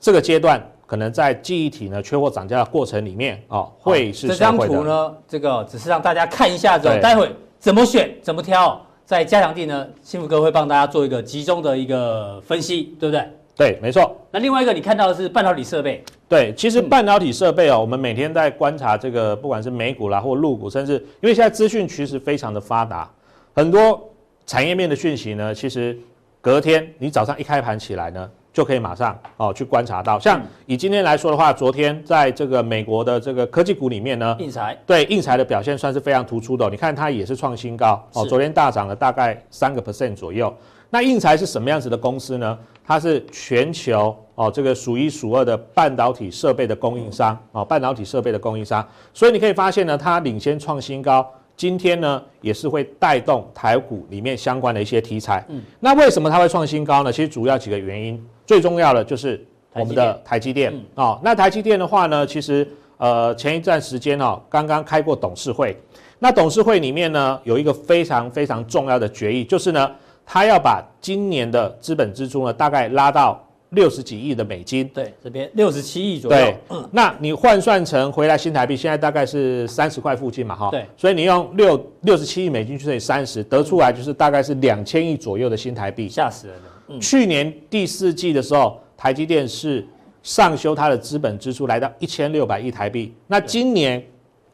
[0.00, 4.28] 这个阶段可能在记忆体呢缺货涨价的过程里面哦，会是。
[4.28, 13.28] 这张图呢，这个只是让大家看一下，之后待会怎么选、怎么挑，在加强地呢，幸福哥会帮大家做一个集中的一个分析，对不对？
[13.56, 14.14] 对，没错。
[14.30, 16.04] 那另外一个你看到的是半导体设备。
[16.28, 23.10] 对，其实半导体设备哦，我们每天在观察这个，不管是美股啦或陆股，甚至因为现在资讯其实非常的发达，
[23.54, 24.08] 很多
[24.44, 25.96] 产业面的讯息呢，其实
[26.40, 30.18] 隔天你早上一开盘起来呢，就可以马上哦去观察到。
[30.18, 36.66] 像以今天来说的话，昨天在这个美国的这个科技股里面呢，应材对应材的表现算是非常突出的。
[36.70, 40.50] 你看它也是创新高哦，昨天大涨了大概三个 percent 左右。
[40.88, 42.58] 那应材是什么样子的公司呢？
[42.82, 48.82] 它是全球哦这个数一数二的半导体设备的供应商哦，半导体设备的供应商。
[49.12, 51.30] 所以你可以发现呢，它领先创新高。
[51.58, 55.44] 今天呢，也是会带动台股里面相关的一些题材。
[55.48, 57.12] 嗯，那为什么它会创新高呢？
[57.12, 61.20] 其实主要几个原因，最重要的就是我们的台积电哦。
[61.22, 65.76] 那台积电的话呢，其实呃前一段时间哦，刚刚开过董事会。
[66.18, 69.90] 那董事会里面呢，有一个非常非常重要的决议，就是呢。
[70.28, 74.88] 他要把今年的资本支出呢，大概拉到六十几亿的美金。
[74.88, 76.36] 对，这边六十七亿左右。
[76.36, 80.68] 对，嗯，那你换算成回来新台币，现在大概是三十块附近嘛，哈。
[80.72, 80.84] 对。
[80.96, 86.08] 所以你用六六十七亿美金去乘以三十，得出来就是大概是两千亿左右的新台币。
[86.08, 86.62] 吓死人了。
[86.88, 87.00] 嗯。
[87.00, 89.86] 去年第四季的时候，台积电是
[90.22, 94.04] 上修它的资本支出来到一千六百亿台币，那今年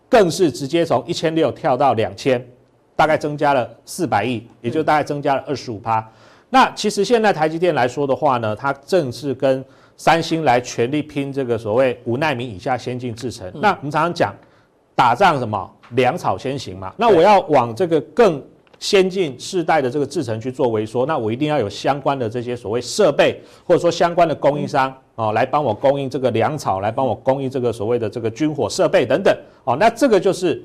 [0.09, 2.45] 更是直接从一千六跳到两千。
[2.95, 6.07] 大概增加了四百亿，也就大概增加了二十五趴。
[6.51, 9.64] 那其实现在台积电来说的话呢，它正是跟
[9.97, 13.51] 三星来全力拼这个所谓五奈米以下先进制程。
[13.55, 14.33] 那我们常常讲
[14.95, 18.40] 打仗什么粮草先行嘛，那我要往这个更
[18.83, 29.77] 先进世代的这个制程去做微缩，那我一定要有相关的这些所谓设备或者说相关的供应商哦，来帮我供应这个粮草，来帮我供应这个所谓的这个军火设备等等哦。
[29.79, 30.61] 那这个就是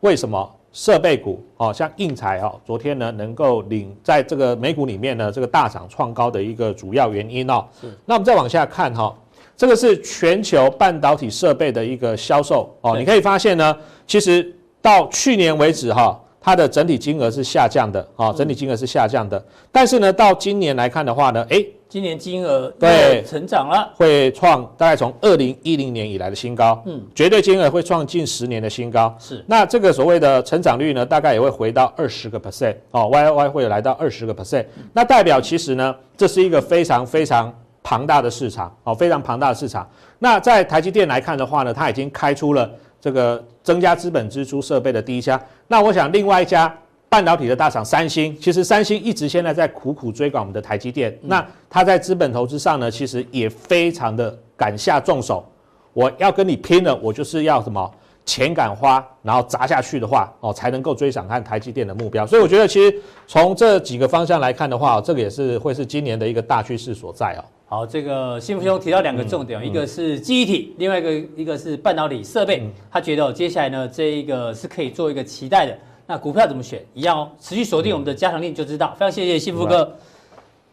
[0.00, 0.52] 为什么？
[0.72, 7.64] 设备股哦，像应材哦，昨天呢能够领在这个美股里面呢这个大涨创高的一个主要原因哦。
[7.80, 7.96] 是。
[8.04, 9.16] 那我们再往下看哈，
[9.56, 12.98] 这个是全球半导体设备的一个销售哦。
[12.98, 19.42] 你可以发现呢，其实到去年为止哈，它的整体金额是下降的啊，整体金额是下降的。
[19.72, 21.66] 但是呢，到今年来看的话呢，诶。
[21.86, 29.44] 今年金额对成长了，会创大概从二零一零年以来的新高，嗯，绝对金额会创近十年的新高，是。
[29.46, 39.88] 那这个所谓的成长率呢，大概也会回到二十个 percent 哦，Y Y 会来到二十个 percent，那代表其实呢，这是一个非常非常庞大的市场哦，非常庞大的市场。
[40.18, 42.68] 那在台积电来看的话呢，它已经开出了
[43.04, 45.38] 这个增加资本支出设备的第一家。
[45.68, 46.74] 那我想另外一家。
[47.06, 51.16] 半导体的大厂三星，其实三星一直现在在苦苦追赶我们的台积电。
[51.22, 55.46] 那它在资本投资上呢，其实也非常的敢下重手。
[55.92, 57.88] 我要跟你拼了，我就是要什么
[58.26, 62.26] 钱敢花，然后砸下去的话，哦，才能够追上看台积电的目标。
[62.26, 67.44] 所以我觉得，其实从这几个方向来看的话，这个也是会是今年的一个大趋势所在哦。
[67.66, 72.62] 好，这个幸福兄提到两个重点，一个是记忆体，另外一个一个是半导体设备。
[72.90, 75.76] 他觉得接下来呢，这一个是可以做一个期待的。
[76.06, 76.84] 那股票怎么选？
[76.92, 78.92] 一样哦，持续锁定我们的加强錠就知道。
[78.92, 79.96] 非常谢谢幸福哥。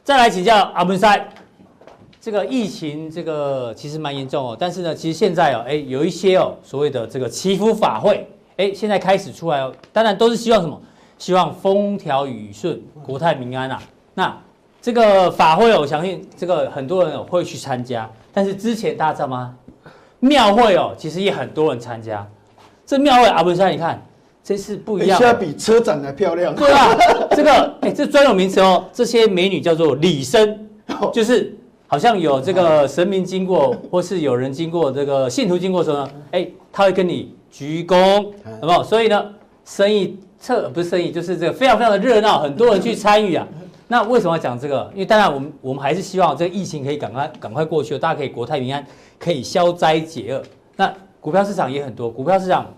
[0.03, 1.29] 再来请教阿文塞，
[2.19, 8.27] 这个疫情这个其实蛮严重哦，但是呢，其实现在哦，哎，有一些哦所谓的这个祈福法会，
[8.57, 10.79] 哎，现在开始出来哦，当然都是希望什么？
[11.17, 13.81] 希望风调雨顺、国泰民安啊。
[14.13, 14.37] 那
[14.81, 18.09] 这个法会，我相信这个很多人会去参加。
[18.33, 19.53] 但是之前大家知道吗？
[20.19, 22.27] 庙会哦，其实也很多人参加。
[22.85, 24.03] 这庙会阿文山，你看
[24.43, 26.55] 这次不一样，现在比车展还漂亮。
[26.55, 26.97] 对啊，
[27.31, 30.67] 这个哎，这专有名词哦，这些美女叫做礼生，
[31.13, 31.55] 就是
[31.87, 38.25] 好像有这个神明经过，或是有人经过，这个信徒经过的时候呢，哎，他会跟你鞠躬，
[38.59, 38.83] 好不好？
[38.83, 39.25] 所以呢，
[39.63, 43.47] 生意特不是生意，就是这个非常非常的热闹，很多人去参与啊。
[43.91, 44.89] 那为什么要讲这个？
[44.93, 48.87] 因为当然我们我们还是希望这个疫情可以赶快赶快过去，大家可以国泰民安，
[49.19, 50.41] 可以消灾解厄。
[50.77, 52.73] 那股票市场也很多，股票市场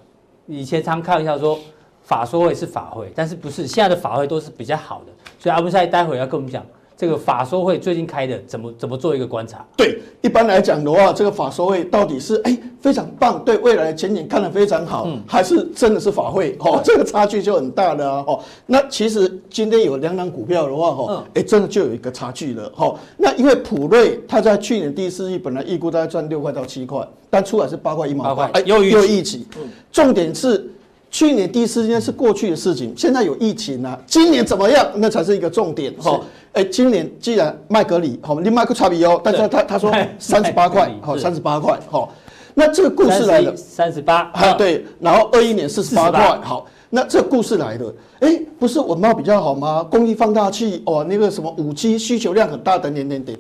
[0.48, 1.60] 以前常开玩笑说
[2.02, 5.12] 法说会是法会，但是不是现在的法会都是比较好的。
[5.38, 6.66] 所以阿文赛待会要跟我们讲。
[6.96, 9.66] 这个法说会最近开的怎么怎么做一个观察？
[9.76, 16.56] 对，一般来讲的话，这个法说会到底是哎非常棒，对未来的前景看得非常好，嗯、还是真的是法会？
[16.60, 18.24] 哦，这个差距就很大了啊！
[18.28, 22.72] 哦，那其实今天有两档股票的话，哦，哎、嗯，真的就有一个差距了。
[22.76, 29.48] 哦，那因为普瑞它在去年第四季本来预估大概赚六块到七块，但出来是八块一毛八块，哎，又又一起。
[29.92, 30.70] 重点是。
[31.14, 34.84] 去年第四季是过去的事情，现在有疫情啊，今年怎么样？
[34.96, 36.20] 那才是一个重点哈。
[36.54, 42.12] 哎，今年既然麦格里好，你麦克差比哦，但是他他说 三十八块，好，三十八块，好，
[42.56, 49.84] 那这个故事来了，三十八，啊对，然后二一年四十八块，好，那这个故事来了，哎，不是稳懋比较好吗？
[49.84, 53.38] 工艺放大器哦，那个什么五 G 需求量很大的点点点。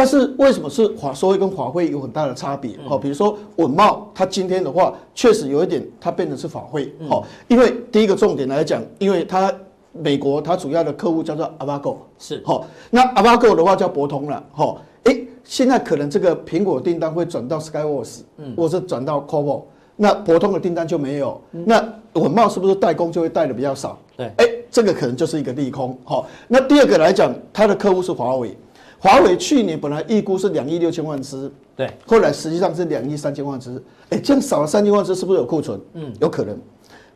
[0.00, 2.70] 但是为什么是华硕会跟华会有很大的差别？
[2.88, 6.90] 哦，比如说稳懋，它今天的话确实有一点，它变成是法会。
[7.10, 9.52] 哦，因为第一个重点来讲，因为它
[9.92, 14.42] 美国它主要的客户叫做 Avago，是好，那 Avago 的话叫博通了。
[14.52, 19.64] 好，哎，现在可能这个苹果订单会转到 Skyworks，嗯，或是转到 Qorvo，
[19.96, 21.38] 那博通的订单就没有。
[21.50, 21.76] 那
[22.14, 23.98] 稳懋是不是代工就会带的比较少？
[24.16, 25.94] 对，哎，这个可能就是一个利空。
[26.04, 28.56] 好，那第二个来讲，它的客户是华为。
[29.02, 35.80] 华为去年本来预估是两亿六千万只，对，后来实际上是两亿三千万只，哎，这样少了三千万只，是不是有库存？
[35.94, 36.54] 嗯，有可能。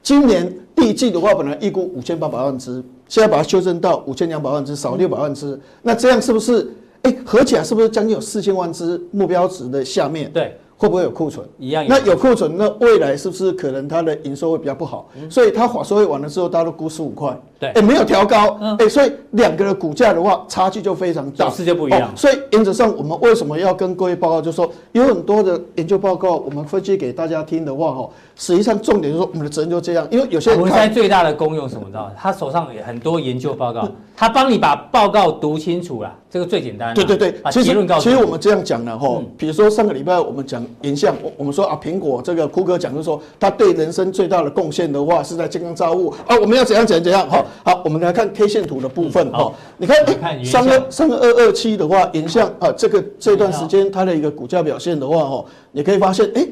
[0.02, 6.66] 今年第一季的话，本来预估五千八百万只，现在把它修正到五千两百万只，少六百万只，那这样是不是？
[7.02, 10.32] 哎，合起来是不是将近有四千万只目标值的下面？
[10.32, 10.56] 对。
[10.84, 11.46] 会不会有库存？
[11.58, 11.84] 一样。
[11.88, 15.08] 那有库存，那未来是不是可能它的营收会比较不好？
[15.16, 17.36] 嗯、所以它法说会完了之后，大家都估十五块。
[17.58, 18.58] 对，哎，没有调高。
[18.60, 18.76] 嗯。
[18.78, 21.48] 哎，所以两个的股价的话，差距就非常大。
[21.48, 22.02] 是就不一样。
[22.02, 24.42] 哦、所以原则上，我们为什么要跟各位报告？
[24.42, 30.06] 就是说，有很多的研究报告，我们分析给大家听的话，哈，实际上重点就是说，我们的责任就这样。
[30.10, 31.86] 因为有些人看，我们现在最大的功用什么？
[31.86, 36.94] 知道他手上有很多研究报告，他帮你把报告读清楚了，这个最简单。
[36.94, 37.32] 对对对。
[37.42, 38.02] 把结论告诉。
[38.02, 47.44] 其实我们这样讲了哈，比如说上个礼拜我们讲影像，我我们说啊，苹果这个库克讲就是说，他对人生最大的贡献的话是在健康照物啊，我们要怎样怎样怎样哈。
[47.64, 49.52] 好，我们来看 K 线图的部分哈。
[49.78, 49.96] 你看，
[50.44, 56.46] 三个三个二二七的话，影像啊，这个这段时间它的一个股价表现的话哈，你可以发现，哎，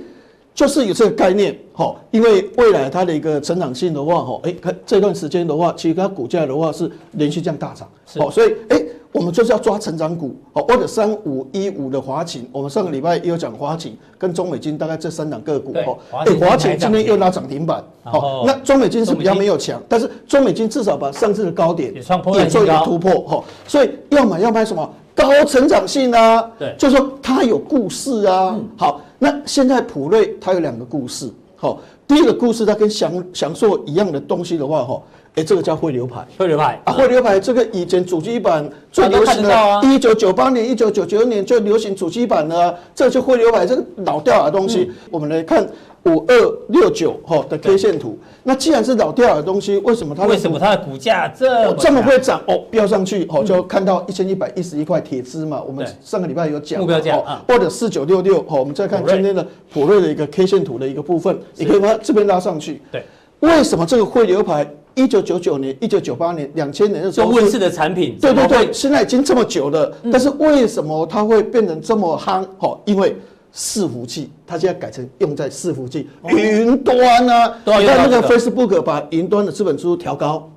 [0.54, 8.82] 就是有这个概念哈，因为未来它的一个成长性的话哈，哎，看这段时间的话，其实它股价的话是连续这样大涨，好，所以哎。
[9.12, 24.88] 我们就是要抓成长股，哦，或者三五一五的华擎，我们上个礼拜也有讲华擎跟中美金，大概这三档个股，哦，哎，华擎今天又拉涨停板，好，那中美金是比较没有强，但是中美金至少把上次的高点也做一个突破，哈，所以要买要买什么？
[25.14, 31.30] 高成长性啊，对，就是说它有故事啊，好，那现在普瑞它有两个故事，
[31.62, 35.00] 好，第一个故事它跟享享受一样的东西的话，哈。
[35.36, 44.90] 哎，这个叫汇流排，汇流排啊，汇流排这个以前主机版最流行的，一九九八年、一九九九年就流行主机板了，这就汇流排这个老掉的东西。
[45.08, 45.64] 我们来看
[46.04, 52.42] 五二六九哈的 K 线图，那既然是老掉的东西，为什么它为什么它的股价这这么会涨？
[52.48, 55.62] 哦，飙上去哦，就看到一千一百一十一块铁资嘛。
[55.64, 62.82] 我们上个礼拜有讲目标价或者四九六六哦，我们再看今天的普瑞的一个 K 线图的一个部分，你可以把它这边拉上去。
[62.90, 63.04] 对，
[63.40, 64.68] 为什么这个汇流牌？
[64.94, 72.44] 一九九九年、一九九八年、两千年的时候，问世的产品，对对对，现在已经这么久了，但是为什么它会变成这么夯？
[72.58, 73.16] 哈，因为
[73.54, 77.54] 伺服器，它现在改成用在伺服器云端啊。
[77.64, 80.50] 你看那个 Facebook 把云端的资本支出调高，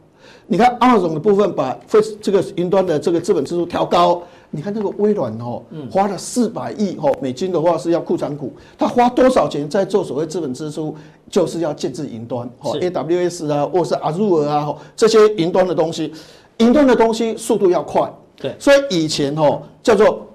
[0.47, 4.23] 你看 Amazon 的部分把 Face 这个云端的这个资本支出调高。
[4.51, 10.95] 你看那个微软哦，花了四百亿哦美金的话是要库藏股，它花多少钱在做所谓资本支出，
[11.29, 16.13] 就是要建置云端哦，AWS 啊，或是 Azure 啊，这些云端的东西，
[16.59, 20.25] 云端的东西速度要快，对，所以以前哦叫做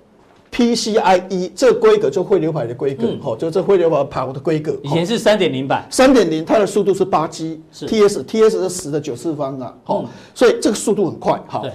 [0.53, 4.77] PCIe 这个规格就汇流排的规格，好、嗯，就这汇流排跑的规格。
[4.83, 11.61] 以前是三点零版，三点零它的速度是八 G，是 TS TS 是十的九次方啊，好、嗯，所以这个速度很快，哈。
[11.61, 11.71] 对，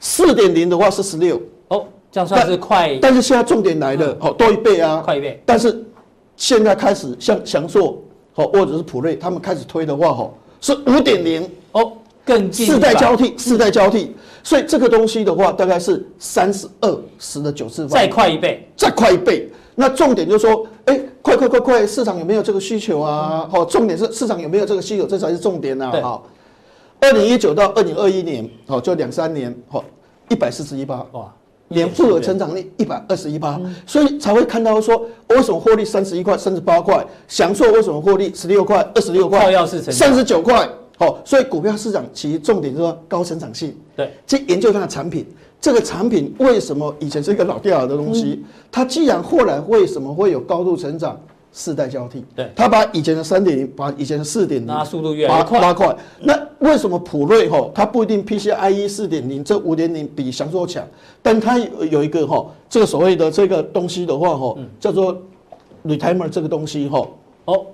[0.00, 3.00] 四点零的话是十六，哦，这样算是快但。
[3.02, 5.40] 但是现在重点来了，好、嗯，多一倍啊，快一倍。
[5.46, 5.84] 但是
[6.36, 10.30] 现在开始像翔硕，好，或者是普瑞，他们开始推的话，哈，
[10.60, 11.92] 是五点零，哦，
[12.24, 12.66] 更近。
[12.66, 14.04] 世代交替，世代交替。
[14.04, 14.14] 嗯
[14.44, 19.48] 所以这个东西的话，大概是三十二十的九次方，再快一倍，再快一倍。
[19.76, 23.48] 那重点就是说，哎，快快快快，市场有没有这个需求啊？
[23.48, 25.92] 好，重点是市场有没有这个需求，这才是重点呐。
[26.02, 26.26] 好，
[26.98, 29.84] 二零一九到二零二一年，好，就两三年，好，
[30.28, 31.32] 一百四十一八，哇，
[31.68, 40.68] 年复合成长率一百二十一八，所以才会看到说，为什么获利三十一块、三十八块，祥硕为什么获利十六块、二十六块、三十九块？
[41.02, 43.76] 好，所以股票市场其实重点是说高成长性。
[43.96, 45.26] 对，去研究它的产品，
[45.60, 48.42] 这个产品为什么以前是一个老掉牙的东西？
[48.70, 51.18] 它既然后来为什么会有高度成长？
[51.54, 52.24] 世代交替。
[52.34, 55.94] 对，它把以前的三点零，把以前的四点零，那速度越快，拉快。
[56.20, 60.82] 那为什么普瑞吼，它不一定 PCIe 四点零这五点零比翔硕强，
[61.20, 65.14] 但它有有一个吼，这个所谓的这个东西的话吼，叫做
[65.84, 67.18] Retimer 这个东西吼。
[67.44, 67.66] 哦。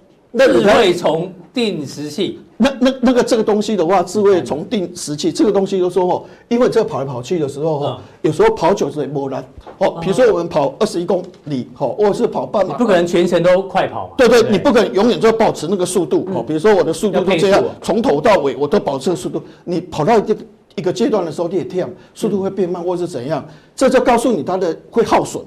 [0.47, 9.45] 智慧从定时器，那那那个这个东西的话，智慧从定时器这个东西就说哦，因为这个跑来跑去的时候哈，有时候跑久是磨难
[9.79, 9.99] 哦。
[10.01, 14.15] 比如说我们跑二十一公里，好，或者是跑半马，不可能全程都快跑嘛。
[14.17, 16.45] 对对，你不可能永远就保持那个速度哦。
[16.47, 19.43] 比如说我的速度都这样，从头到尾我都保持速度。
[19.65, 20.37] 你跑到一个
[20.77, 25.43] 一个阶段的时候，你也跳，速度会变慢或是怎样，这就告诉你它的会耗损。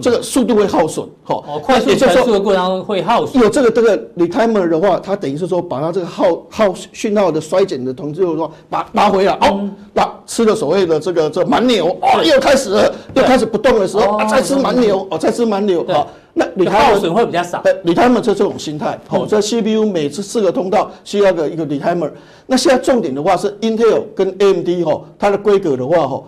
[0.00, 3.42] 这个速度会耗损，好，哦，快速传输的过程当中会耗损。
[3.42, 17.62] 有这个这个 retimer 的话，它等于是说把它这个耗耗讯号的衰减的同时，就是说把拉回来，哦，那吃了所谓的这个这蛮牛，哦，又开始了，又开始不动的时候，啊，再吃蛮牛，哦，再吃蛮牛，好，那 retimer 耗损会比较少。
[17.84, 22.10] retimer 就这种心态，好，这 CPU 每次四个通道需要个一个 retimer。
[22.46, 26.22] 那现在重点的话是 Intel 跟 AMD 哈，它的规格的话哈。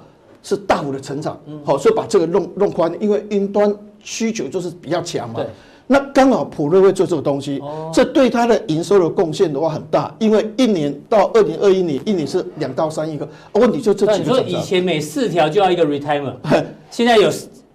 [0.47, 5.41] 是大幅的成长，好，所以把这个弄弄宽，因为云端需求就是比较强嘛。
[5.41, 5.47] 对。
[5.89, 7.61] 那刚好普瑞会做这个东西，
[7.93, 13.29] 这对它的营收的贡献的话很大，因为一年到二零二一年，一年是两到三亿个。
[13.55, 14.19] 问题就这几个。
[14.19, 16.35] 你说以前每四条就要一个 retimer，
[16.91, 17.29] 现在有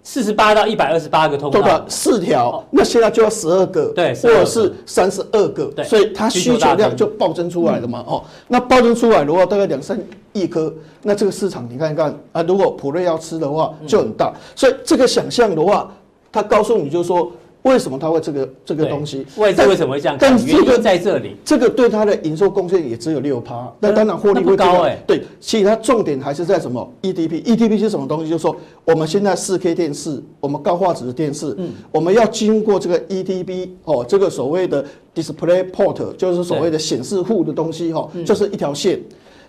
[0.04, 8.04] 四十八到一百二十八个通道，四条，那现在就要十二个，对，或者是三十二个，对，所以它需求量就暴增出来了嘛。
[8.06, 9.98] 哦，那暴增出来的话，大概两三
[10.32, 10.72] 亿颗。
[11.02, 15.88] 那这个市场你看一看啊，如果普瑞要吃的话就很大，所以这个想象的话，
[16.32, 17.30] 它告诉你就是说，
[17.62, 19.26] 为什么他会这个这个东西？
[19.36, 20.16] 为为什么会这样？
[20.18, 25.00] 但这个在这里，这个对他的营收贡献也只有六趴，那当然获利会高哎。
[25.06, 28.30] 对，其实它重点还是在什么？EDP，EDP 是什么东西？
[28.30, 34.84] 就是说我们现在四 K 电视，我们高画质的电视，嗯，我们要经过这个 EDP 哦，这个所谓的
[35.14, 39.00] Display Port，就是所谓的显示户的东西哈，就是一条线。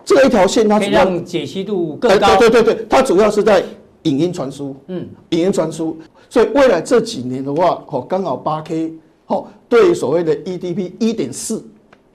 [0.05, 3.64] 这一条线它主要解析度更高，对对对对，它主要是在
[4.03, 5.97] 影音传输，嗯，影音传输，
[6.34, 8.91] 所以未来这几年的话，哦，刚好八 K，
[9.27, 11.63] 哦，对所谓的 EDP 一点四，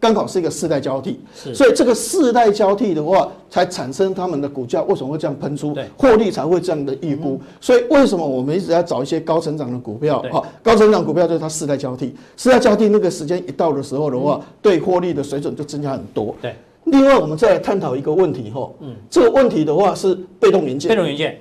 [0.00, 16.52] 刚好是一个世代交替，是，所以这个世代交替的话，才产生他们的股价为什么会这样喷出，对，获利才会这样的预估，所以为什么我们一直要找一些高成长的股票，哈，高成长股票就是它世代交替，世代交替那个时间一到的时候的话，对获利的水准就增加很多，对。
[16.86, 20.88] 另外，我们再来探讨一个问题哈，嗯，这个问题的话是被动元件。
[20.88, 21.38] 被动元件，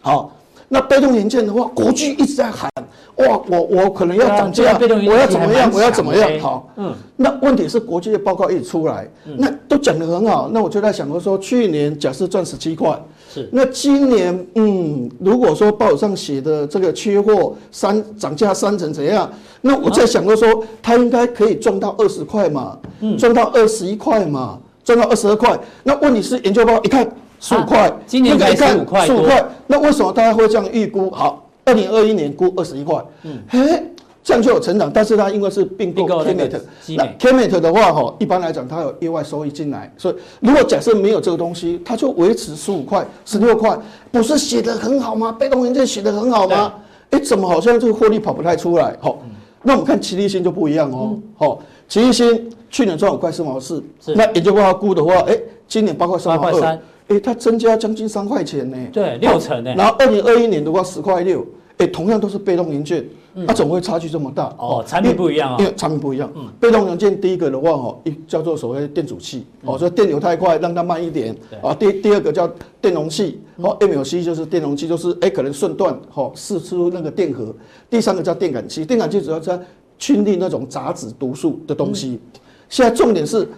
[0.00, 0.36] 好，
[0.72, 2.70] 那被动元件的话，国巨一直在喊，
[3.16, 9.04] 哇，我我可能要涨价，我要怎么样，我要怎么样，好，嗯，那问题是国际的报告一直出来，
[9.36, 12.96] 那都讲得很好，那我就在想说，去年假设赚十七块，
[13.28, 19.28] 是，那今年，嗯，如果说报纸上写的这个缺货三涨价三成怎样，
[19.62, 24.58] 那我在想说，它应该可以赚到二十块嘛，嗯，赚到二十一块嘛。
[24.82, 27.06] 赚到二十二块，那问题是研究报告一看
[27.40, 31.10] 十五块，今年才十五块，十五块，那为什么大家会这样预估？
[31.10, 33.82] 好，二零二一年估二十一块，嗯，嘿，
[34.22, 36.60] 这样就有成长，但是它因为是并购 KEMET，
[36.96, 43.76] 那 KEMET 的话，哈，一般来讲它有意外收益进来，所以如果假设没有这个东西，它就维持十五块、十六块，
[44.12, 45.32] 不是写得很好吗？
[45.32, 46.74] 被动元件写得很好吗？
[47.10, 48.94] 哎，怎么好像这个获利跑不太出来？
[49.00, 49.18] 好，
[49.62, 52.50] 那我们看奇力新就不一样哦，好，奇力新。
[52.72, 53.82] 去年赚五块四毛四，
[54.14, 55.36] 那研究报告估的话，哎，
[55.66, 56.78] 今年八块三毛二，
[57.10, 59.74] 哎，它增加将近三块钱呢，对，六成呢。
[59.76, 61.44] 然后二零二一年的话十块六，
[61.78, 63.04] 哎，同样都是被动元件，
[63.48, 64.44] 它怎么会差距这么大？
[64.56, 66.30] 哦，产品不一样啊，因为产品不一样。
[66.36, 71.36] 嗯，被动元件第一个的话，哦，一叫做所谓电阻器，哦，所以电流太快让它慢一点。
[71.60, 72.48] 啊，第第二个叫
[72.80, 77.52] 电容器，哦，MLC 就是电容器，就是哎可能瞬断，哦，释出那个电荷。
[77.90, 79.58] 第三个叫电感器，电感器主要在
[79.98, 82.20] 清理那种杂质毒素的东西。
[82.68, 83.48] 现在重点是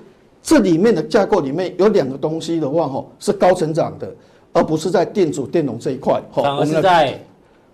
[0.42, 4.12] 这里面的架构里面有两个东西的话，哈，是高成长的，
[4.52, 6.20] 而不是在电阻电容这一块。
[6.34, 7.18] 反而是在。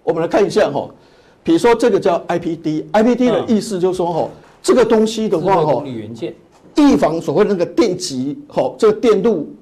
[0.05, 0.89] 我们来看一下哈，
[1.43, 4.29] 比如说这个叫 IPD，IPD 的意思就是说哈，
[4.63, 5.85] 这个东西的话哈，
[6.77, 9.53] 预防所谓那个电极哈，这个电路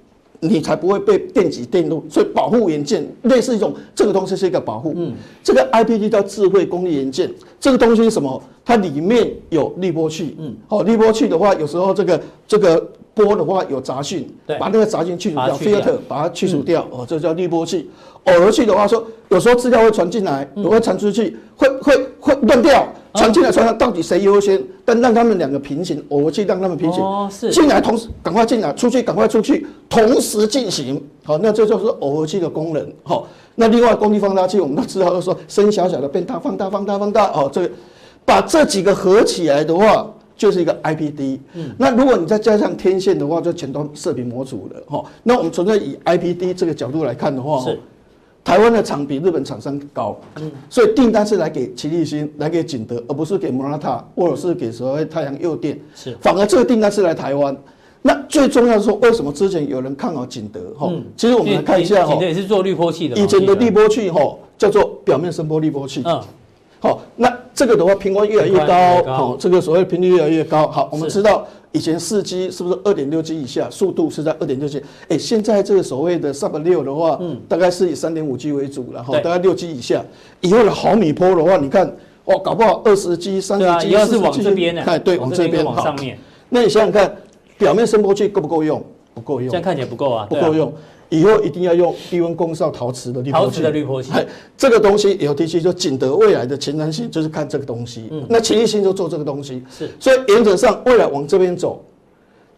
[0.41, 4.93] 你才不会被电极电路，所以保护元件类似一种这个东西是一个保护。
[4.97, 5.13] 嗯，
[5.43, 8.43] 这个 IPD 叫智慧功率元件，这个东西是什么？
[8.65, 10.37] 它里面有滤波器。
[10.39, 12.91] 嗯，好，滤波器的话，有时候这个这个。
[13.17, 14.29] 波的话有杂讯，
[14.61, 17.89] 把那个杂讯去除掉，filter 把它去除掉，哦，这叫滤波器。
[18.25, 24.63] 偶尔器的话说，有时候资料会传进来，也会传出去，会会会乱掉，传进来传到到底谁优先？
[24.85, 31.03] 但让他们两个平行，耦合器让他们平行，进来同时赶快进来，出去赶快出去，同时进行。
[31.25, 32.87] 好，那这就是耦合器的功能。
[33.03, 37.27] 好，那另外功率放大器，我们都知道，就是说声小小的变大，放大放大放大。
[37.33, 37.71] 哦，这个
[38.25, 40.13] 把这几个合起来的话。
[40.39, 45.03] 就是一个 IPD，嗯，那如果你再加上天线的话，就全都射频模组了哈。
[45.23, 47.81] 那我们纯粹以 IPD 这个角度来看的话，是
[48.47, 57.57] 台湾的厂比日本厂商高，嗯，所以订单是来给奇力新，来给景德，而不是给 Murata 或者是给所谓太阳诱电，是，反而这个订单是来台湾。
[58.03, 60.73] 那最重要的是说，为什么之前有人看好景德？
[60.79, 66.23] 哈，其实我们来看一下哈，景德也是做滤波器的，以前的滤波器哈叫做表面声波滤波器，嗯。
[66.79, 70.69] 好，那这个的话，频宽越来越高，好，这个所谓频率越来越高。
[70.69, 71.43] 好，我们知道
[71.73, 74.83] 以前四 G 是不是二点六 G 以下，速度是在二点六 G？
[75.09, 80.05] 哎，现在这个所谓的 Sub 六的话，嗯，大概是以三点五 G 为主，然后大概六 G 以下。
[80.43, 81.91] 以后的毫米波的话，你看，
[82.27, 84.83] 哦，搞不好二十 G、三十 G，要是往这边呢？
[84.85, 86.19] 哎，对，往这边往上面。
[86.51, 87.17] 那你想想看，
[87.57, 88.85] 表面声波器够不够用？
[89.17, 90.71] 不够用，这样看起来不够啊，不够用。
[91.09, 93.47] 以后一定要用低温功效陶瓷的滤波器。
[93.47, 94.13] 陶瓷的滤波器，
[94.57, 98.09] 这个东西 LTC 就景德未来的前瞻性就是看这个东西。
[98.11, 99.63] 嗯，那奇力新就做这个东西。
[99.71, 101.81] 是，所以原则上未来往这边走，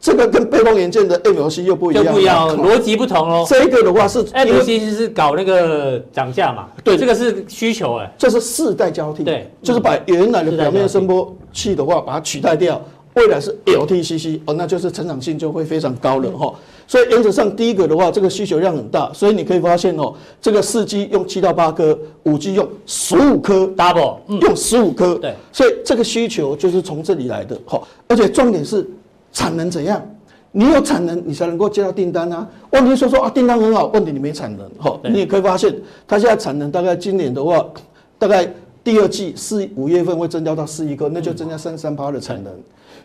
[0.00, 3.44] 这个跟被动元件的 MLC 又不一样，不一样，逻辑不同哦。
[3.46, 6.68] 这个的话是 MLC 是搞那个涨价嘛？
[6.82, 9.22] 对，这个是需求哎，这是世代交替。
[9.22, 12.82] 对，就是把原来的表面声波器的话把它取代掉。
[13.18, 16.54] 未来是 LTCC 哦，那就是成长性就会非常高了哈。
[16.86, 25.16] 所以原则上第一个的话，这个需求量很大，所以你可以发现哦，这个四 G 用七到八颗，五 G 用十五颗，double 用十五颗。
[25.16, 27.82] 对，所以这个需求就是从这里来的哈。
[28.06, 28.88] 而且重点是
[29.32, 30.00] 产能怎样？
[30.52, 32.48] 你有产能，你才能够接到订单啊。
[32.70, 34.98] 问题说说啊，订单很好，问题你没产能哈。
[35.10, 35.74] 你也可以发现，
[36.06, 37.66] 它现在产能大概今年的话，
[38.16, 38.48] 大概
[38.82, 42.52] 第二季四五月份会增加到四亿颗，那就增加三十三趴的产能。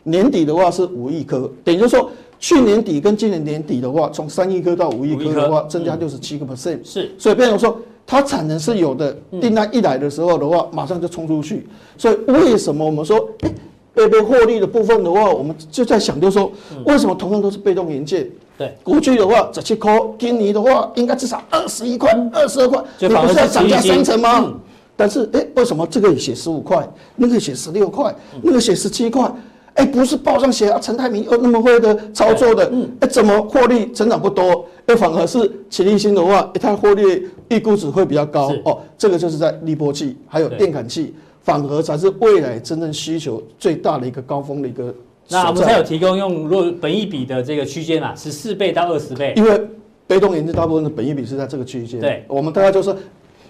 [0.04, 6.80] 年底的话是五亿颗，等于就是说去年底跟今年年底的话，从三亿颗到五亿颗的话，增加六十七个 percent。
[6.84, 11.66] 是，所以变成说它产能是有的，订单一来的时候的话，马上就冲出去。
[11.98, 13.54] 所以为什么我们说，哎，
[13.94, 16.52] 被被获利的部分的话，我们就在想，就是说
[16.86, 24.54] 为什么同样都是被动元件，对，过去的话十七块，今年的话应该至少二十一块、二十二块，你不是要涨价三成吗？
[24.98, 26.86] 但是哎，为什么这个也写十五块，
[27.16, 29.32] 那个写十六块，那个写十七块？
[29.76, 34.66] 哎，不是报上写啊，陈泰明又那么会的操作的，嗯，哎，怎么获利成长不多？
[34.86, 38.80] 哎，反而是奇力新的话，哎，它获利预估值会比较高哦。
[38.98, 44.94] 这个就是在滤波器还有电感器，反而才是未来真正需求最大的一个高峰的一个。
[45.30, 49.34] 那我们才有提供用若本益比的这个区间啊，十四倍到二十倍。
[49.36, 49.60] 因为
[50.06, 52.96] 被动元件大部分的本益比是在这个区间，对，我们大概就是。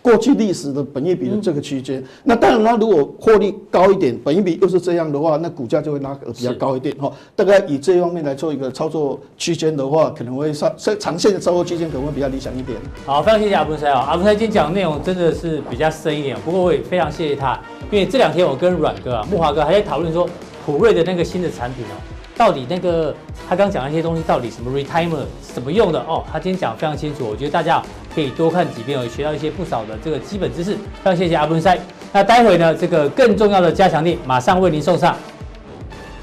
[0.03, 7.09] 过去历史的本益比的这个区间，嗯、那当然它如果获利高一点，本益比又是这样的话，那股价就会拉比较高一点哈。
[7.37, 12.77] 大概以这方面来做一个操作区间的话，可能会上长线的操作区间可能会比较理想一点。
[13.05, 17.57] 好，非常谢谢阿文塞啊，阿文塞今天讲的内容真的是比较深一点，不过我也非常谢谢他，
[17.89, 20.27] 因为这两天我跟阮哥啊、木华哥还在讨论说
[20.65, 21.95] 普瑞的那个新的产品哦。
[22.35, 23.15] 到底那个
[23.47, 26.23] 他刚讲那些东西到底什么 retimer 是怎么用的哦？
[26.31, 27.81] 他今天讲得非常清楚，我觉得大家
[28.13, 30.73] 可以多看几遍，我学到一些不少的这个基本知识。
[30.73, 31.69] 非常谢谢阿文师。
[32.11, 35.17] 那待会呢，这个更重要的加强力马上为您送上。